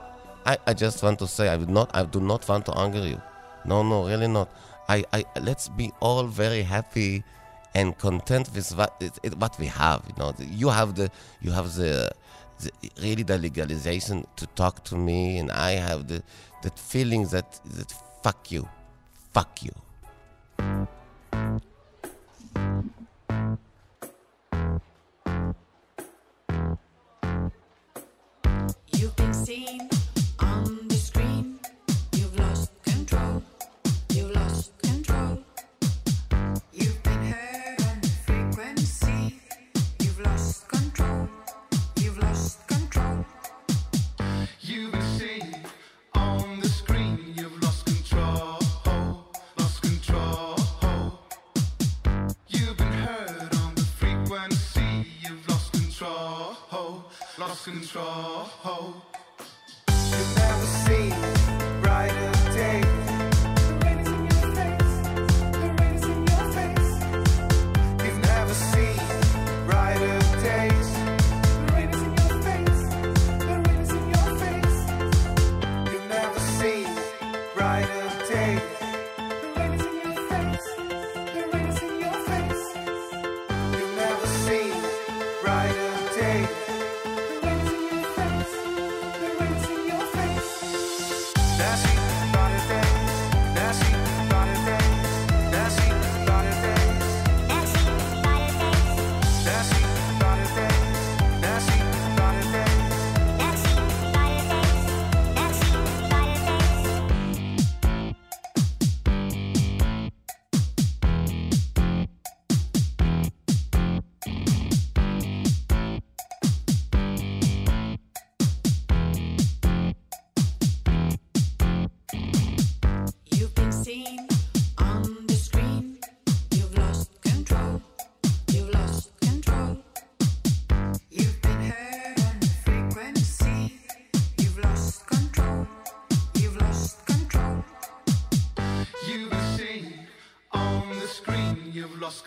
I, 0.45 0.57
I 0.67 0.73
just 0.73 1.01
want 1.03 1.19
to 1.19 1.27
say, 1.27 1.49
I, 1.49 1.55
would 1.57 1.69
not, 1.69 1.89
I 1.93 2.03
do 2.03 2.19
not 2.19 2.47
want 2.47 2.65
to 2.67 2.77
anger 2.77 2.99
you. 3.05 3.21
No, 3.65 3.81
no, 3.83 4.07
really 4.07 4.27
not. 4.27 4.49
I, 4.87 5.03
I, 5.11 5.25
let's 5.41 5.69
be 5.69 5.91
all 5.99 6.23
very 6.27 6.61
happy 6.61 7.23
and 7.73 7.97
content 7.97 8.49
with 8.53 8.69
what, 8.77 8.95
it, 8.99 9.17
it- 9.23 9.37
what 9.37 9.57
we 9.59 9.65
have. 9.67 10.03
You 10.07 10.13
know, 10.17 10.33
you 10.39 10.69
have 10.69 10.95
the, 10.95 11.09
you 11.41 11.51
have 11.51 11.73
the, 11.75 12.11
the, 12.59 12.71
really 13.01 13.23
the 13.23 13.37
legalization 13.37 14.25
to 14.35 14.45
talk 14.47 14.83
to 14.85 14.95
me, 14.95 15.39
and 15.39 15.51
I 15.51 15.71
have 15.71 16.07
the, 16.07 16.21
that 16.61 16.77
feeling 16.77 17.25
that, 17.27 17.59
that 17.65 17.93
fuck 18.23 18.51
you, 18.51 18.67
fuck 19.33 19.63
you. 19.63 19.73
Lost 57.56 57.64
control. 57.64 59.01
You've 59.88 60.36
never 60.36 60.66
seen 60.66 61.34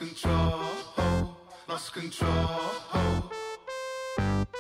lost 0.01 0.15
control, 0.15 1.37
lost 1.69 1.93
control. 1.93 3.31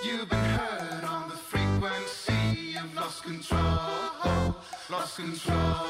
You've 0.05 0.29
been 0.29 0.39
hurt 0.39 1.05
on 1.05 1.29
the 1.29 1.37
frequency, 1.37 2.73
you've 2.73 2.95
lost 2.97 3.23
control, 3.23 4.57
lost 4.91 5.17
control. 5.17 5.88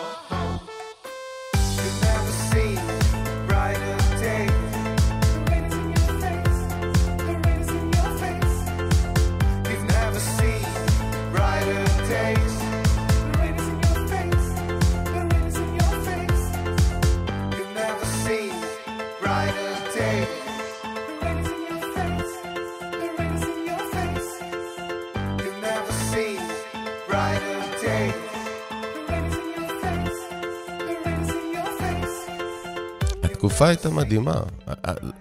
התקופה 33.23 33.67
הייתה 33.69 33.91
מדהימה. 33.91 34.43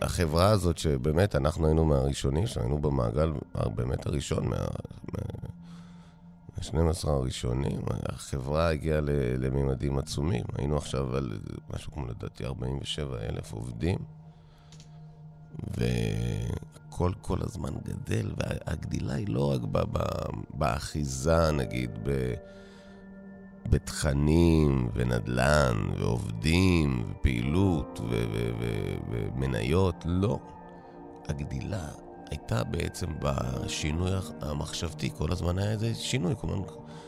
החברה 0.02 0.50
הזאת, 0.50 0.78
שבאמת 0.78 1.36
אנחנו 1.36 1.66
היינו 1.68 1.86
מהראשונים, 1.86 2.48
שהיינו 2.48 2.78
במעגל 2.80 3.32
ה- 3.56 3.70
באמת 3.70 4.06
הראשון, 4.06 4.48
מה... 4.48 4.56
מה-12 6.58 6.72
הראשונים, 7.10 7.80
החברה 8.10 8.70
הגיעה 8.70 9.00
לממדים 9.38 9.98
עצומים. 9.98 10.44
היינו 10.58 10.78
עכשיו 10.78 11.16
על 11.16 11.40
משהו 11.74 11.92
כמו 11.92 12.06
לדעתי 12.08 12.46
47 12.46 13.18
אלף 13.30 13.54
עובדים, 13.54 13.98
והכל 16.98 17.12
כל 17.22 17.38
הזמן 17.42 17.74
גדל, 17.84 18.32
והגדילה 18.38 19.14
היא 19.14 19.28
לא 19.30 19.52
רק 19.52 19.62
באחיזה, 20.54 21.52
נגיד, 21.52 21.92
ב... 22.04 22.34
בתכנים 23.70 24.90
ונדל"ן 24.94 25.90
ועובדים 25.98 27.04
ופעילות 27.12 28.00
ומניות, 29.10 29.96
לא. 30.06 30.40
הגדילה 31.28 31.88
הייתה 32.30 32.64
בעצם 32.64 33.08
בשינוי 33.22 34.12
המחשבתי, 34.42 35.10
כל 35.18 35.32
הזמן 35.32 35.58
היה 35.60 35.72
איזה 35.72 35.96
שינוי, 35.96 36.34
כל 36.38 36.48
הזמן 36.50 36.64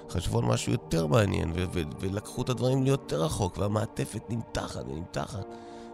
חשבו 0.09 0.39
על 0.39 0.45
משהו 0.45 0.71
יותר 0.71 1.07
מעניין 1.07 1.53
ולקחו 1.99 2.41
את 2.41 2.49
הדברים 2.49 2.83
ליותר 2.83 3.23
רחוק 3.23 3.57
והמעטפת 3.57 4.21
נמתחת 4.29 4.85
ונמתחת. 4.87 5.45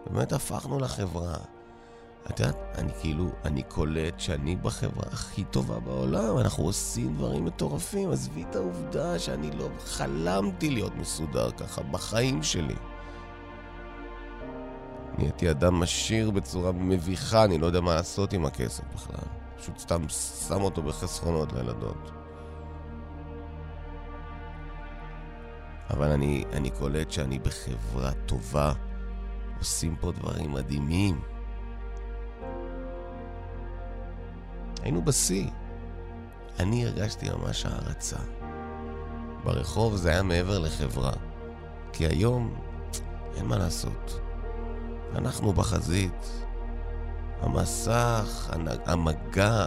ובאמת 0.06 0.32
הפכנו 0.32 0.78
לחברה. 0.78 1.55
את 2.30 2.40
יודעת, 2.40 2.56
אני 2.78 2.92
כאילו, 3.00 3.30
אני 3.44 3.62
קולט 3.62 4.20
שאני 4.20 4.56
בחברה 4.56 5.04
הכי 5.12 5.44
טובה 5.44 5.80
בעולם, 5.80 6.38
אנחנו 6.38 6.64
עושים 6.64 7.14
דברים 7.14 7.44
מטורפים, 7.44 8.10
עזבי 8.10 8.44
את 8.50 8.56
העובדה 8.56 9.18
שאני 9.18 9.50
לא 9.50 9.68
חלמתי 9.84 10.70
להיות 10.70 10.96
מסודר 10.96 11.50
ככה 11.50 11.82
בחיים 11.82 12.42
שלי. 12.42 12.74
נהייתי 15.18 15.50
אדם 15.50 15.82
עשיר 15.82 16.30
בצורה 16.30 16.72
מביכה, 16.72 17.44
אני 17.44 17.58
לא 17.58 17.66
יודע 17.66 17.80
מה 17.80 17.94
לעשות 17.94 18.32
עם 18.32 18.46
הכסף 18.46 18.84
בכלל. 18.94 19.28
פשוט 19.58 19.78
סתם 19.78 20.08
שם 20.48 20.62
אותו 20.62 20.82
בחסכונות 20.82 21.52
לילדות. 21.52 22.10
אבל 25.90 26.10
אני, 26.10 26.44
אני 26.52 26.70
קולט 26.70 27.10
שאני 27.10 27.38
בחברה 27.38 28.12
טובה, 28.26 28.72
עושים 29.58 29.96
פה 30.00 30.12
דברים 30.12 30.52
מדהימים. 30.52 31.35
היינו 34.86 35.04
בשיא. 35.04 35.48
אני 36.60 36.86
הרגשתי 36.86 37.26
ממש 37.30 37.66
הערצה. 37.66 38.16
ברחוב 39.44 39.96
זה 39.96 40.10
היה 40.10 40.22
מעבר 40.22 40.58
לחברה. 40.58 41.12
כי 41.92 42.06
היום 42.06 42.54
אין 43.36 43.46
מה 43.46 43.58
לעשות. 43.58 44.20
אנחנו 45.14 45.52
בחזית. 45.52 46.44
המסך, 47.40 48.50
המגע, 48.86 49.66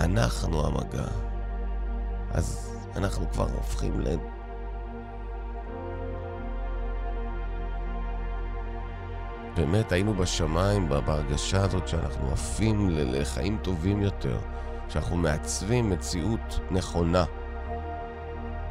אנחנו 0.00 0.66
המגע. 0.66 1.06
אז 2.30 2.76
אנחנו 2.96 3.32
כבר 3.32 3.48
הופכים 3.54 4.00
ל... 4.00 4.06
באמת 9.56 9.92
היינו 9.92 10.14
בשמיים 10.14 10.88
בהרגשה 10.88 11.62
הזאת 11.62 11.88
שאנחנו 11.88 12.32
עפים 12.32 12.88
לחיים 12.90 13.58
טובים 13.62 14.02
יותר, 14.02 14.38
שאנחנו 14.88 15.16
מעצבים 15.16 15.90
מציאות 15.90 16.60
נכונה. 16.70 17.24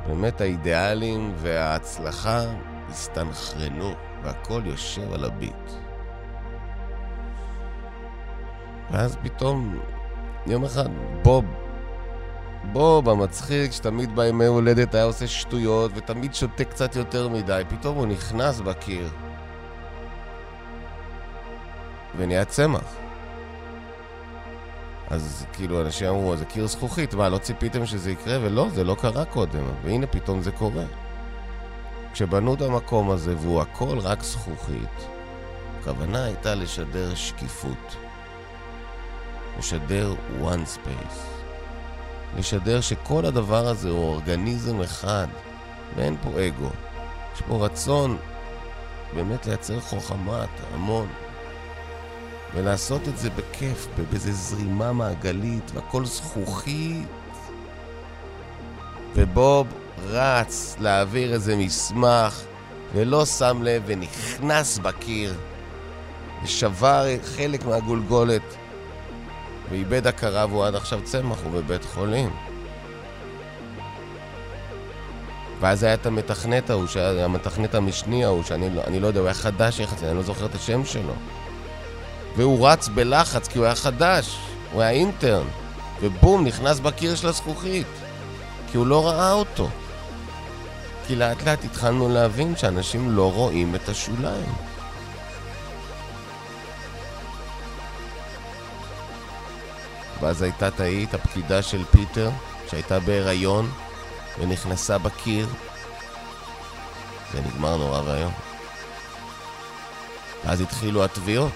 באמת 0.07 0.41
האידיאלים 0.41 1.33
וההצלחה 1.35 2.41
הסתנכרנו, 2.89 3.93
והכל 4.23 4.61
יושב 4.65 5.13
על 5.13 5.25
הביט. 5.25 5.71
ואז 8.91 9.17
פתאום, 9.23 9.79
יום 10.47 10.63
אחד, 10.63 10.89
בוב, 11.23 11.45
בוב 12.71 13.09
המצחיק, 13.09 13.71
שתמיד 13.71 14.15
בימי 14.15 14.45
הולדת 14.45 14.95
היה 14.95 15.03
עושה 15.03 15.27
שטויות, 15.27 15.91
ותמיד 15.95 16.33
שותה 16.33 16.63
קצת 16.63 16.95
יותר 16.95 17.29
מדי, 17.29 17.63
פתאום 17.69 17.97
הוא 17.97 18.05
נכנס 18.05 18.59
בקיר. 18.59 19.09
ונהיה 22.17 22.45
צמח. 22.45 22.95
אז 25.09 25.45
כאילו 25.53 25.81
אנשים 25.81 26.07
אמרו, 26.07 26.37
זה 26.37 26.45
קיר 26.45 26.67
זכוכית, 26.67 27.13
מה, 27.13 27.29
לא 27.29 27.37
ציפיתם 27.37 27.85
שזה 27.85 28.11
יקרה? 28.11 28.37
ולא, 28.41 28.67
זה 28.73 28.83
לא 28.83 28.95
קרה 29.01 29.25
קודם, 29.25 29.63
והנה 29.83 30.07
פתאום 30.07 30.41
זה 30.41 30.51
קורה. 30.51 30.83
כשבנו 32.13 32.53
את 32.53 32.61
המקום 32.61 33.11
הזה 33.11 33.35
והוא 33.37 33.61
הכל 33.61 33.99
רק 33.99 34.23
זכוכית, 34.23 35.07
הכוונה 35.79 36.23
הייתה 36.23 36.55
לשדר 36.55 37.15
שקיפות. 37.15 37.95
לשדר 39.59 40.13
one 40.41 40.77
space. 40.77 41.41
לשדר 42.37 42.81
שכל 42.81 43.25
הדבר 43.25 43.67
הזה 43.67 43.89
הוא 43.89 44.03
אורגניזם 44.03 44.81
אחד, 44.81 45.27
ואין 45.95 46.17
פה 46.21 46.29
אגו. 46.47 46.69
יש 47.35 47.41
פה 47.47 47.65
רצון 47.65 48.17
באמת 49.15 49.45
לייצר 49.45 49.79
חוכמת 49.79 50.49
המון. 50.73 51.07
ולעשות 52.55 53.07
את 53.07 53.17
זה 53.17 53.29
בכיף, 53.29 53.87
באיזה 54.09 54.31
זרימה 54.31 54.93
מעגלית, 54.93 55.71
והכל 55.73 56.05
זכוכית. 56.05 57.07
ובוב 59.15 59.67
רץ 60.07 60.75
להעביר 60.79 61.33
איזה 61.33 61.55
מסמך, 61.55 62.41
ולא 62.93 63.25
שם 63.25 63.59
לב, 63.63 63.83
ונכנס 63.85 64.77
בקיר, 64.77 65.35
ושבר 66.43 67.05
חלק 67.23 67.65
מהגולגולת, 67.65 68.55
ואיבד 69.69 70.07
הכרה, 70.07 70.45
והוא 70.49 70.65
עד 70.65 70.75
עכשיו 70.75 70.99
צמח, 71.03 71.37
הוא 71.43 71.51
בבית 71.51 71.85
חולים. 71.85 72.29
ואז 75.59 75.83
היה 75.83 75.93
את 75.93 76.05
המתכנת 76.05 76.69
ההוא, 76.69 76.85
המתכנת 77.19 77.75
המשני 77.75 78.25
ההוא, 78.25 78.43
שאני 78.43 78.69
לא, 78.75 78.83
לא 79.01 79.07
יודע, 79.07 79.19
הוא 79.19 79.27
היה 79.27 79.33
חדש 79.33 79.79
יחסית, 79.79 80.03
אני 80.03 80.17
לא 80.17 80.23
זוכר 80.23 80.45
את 80.45 80.55
השם 80.55 80.85
שלו. 80.85 81.13
והוא 82.35 82.67
רץ 82.67 82.87
בלחץ 82.87 83.47
כי 83.47 83.57
הוא 83.57 83.65
היה 83.65 83.75
חדש, 83.75 84.37
הוא 84.71 84.81
היה 84.81 84.91
אינטרן, 84.91 85.47
ובום, 86.01 86.45
נכנס 86.45 86.79
בקיר 86.79 87.15
של 87.15 87.27
הזכוכית, 87.27 87.87
כי 88.71 88.77
הוא 88.77 88.87
לא 88.87 89.07
ראה 89.07 89.31
אותו. 89.31 89.69
כי 91.07 91.15
לאט 91.15 91.43
לאט 91.43 91.63
התחלנו 91.63 92.09
להבין 92.09 92.57
שאנשים 92.57 93.09
לא 93.09 93.31
רואים 93.31 93.75
את 93.75 93.89
השוליים. 93.89 94.53
ואז 100.21 100.41
הייתה 100.41 100.71
תאית, 100.71 101.13
הפקידה 101.13 101.61
של 101.61 101.83
פיטר, 101.91 102.29
שהייתה 102.69 102.99
בהיריון, 102.99 103.71
ונכנסה 104.39 104.97
בקיר. 104.97 105.47
זה 107.33 107.41
נגמר 107.41 107.77
נורא 107.77 108.01
ואיום. 108.05 108.31
ואז 110.45 110.61
התחילו 110.61 111.03
התביעות. 111.03 111.51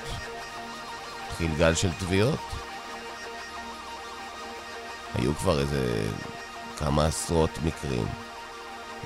התחיל 1.36 1.56
גל 1.58 1.74
של 1.76 1.90
תביעות. 2.00 2.40
היו 5.16 5.36
כבר 5.36 5.60
איזה 5.60 6.08
כמה 6.78 7.06
עשרות 7.06 7.50
מקרים, 7.66 8.06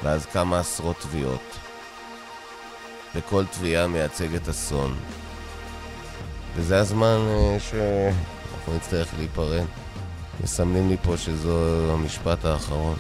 ואז 0.04 0.26
כמה 0.26 0.60
עשרות 0.60 1.00
תביעות. 1.00 1.58
וכל 3.16 3.46
תביעה 3.46 3.88
מייצגת 3.88 4.50
אסון. 4.50 4.96
וזה 6.56 6.80
הזמן 6.80 7.18
אה, 7.28 7.58
שאנחנו 7.60 8.76
נצטרך 8.76 9.14
להיפרד. 9.18 9.66
מסמנים 10.44 10.90
לי 10.90 10.98
פה 11.04 11.18
שזו 11.18 11.92
המשפט 11.94 12.46
האחרון. 12.46 12.96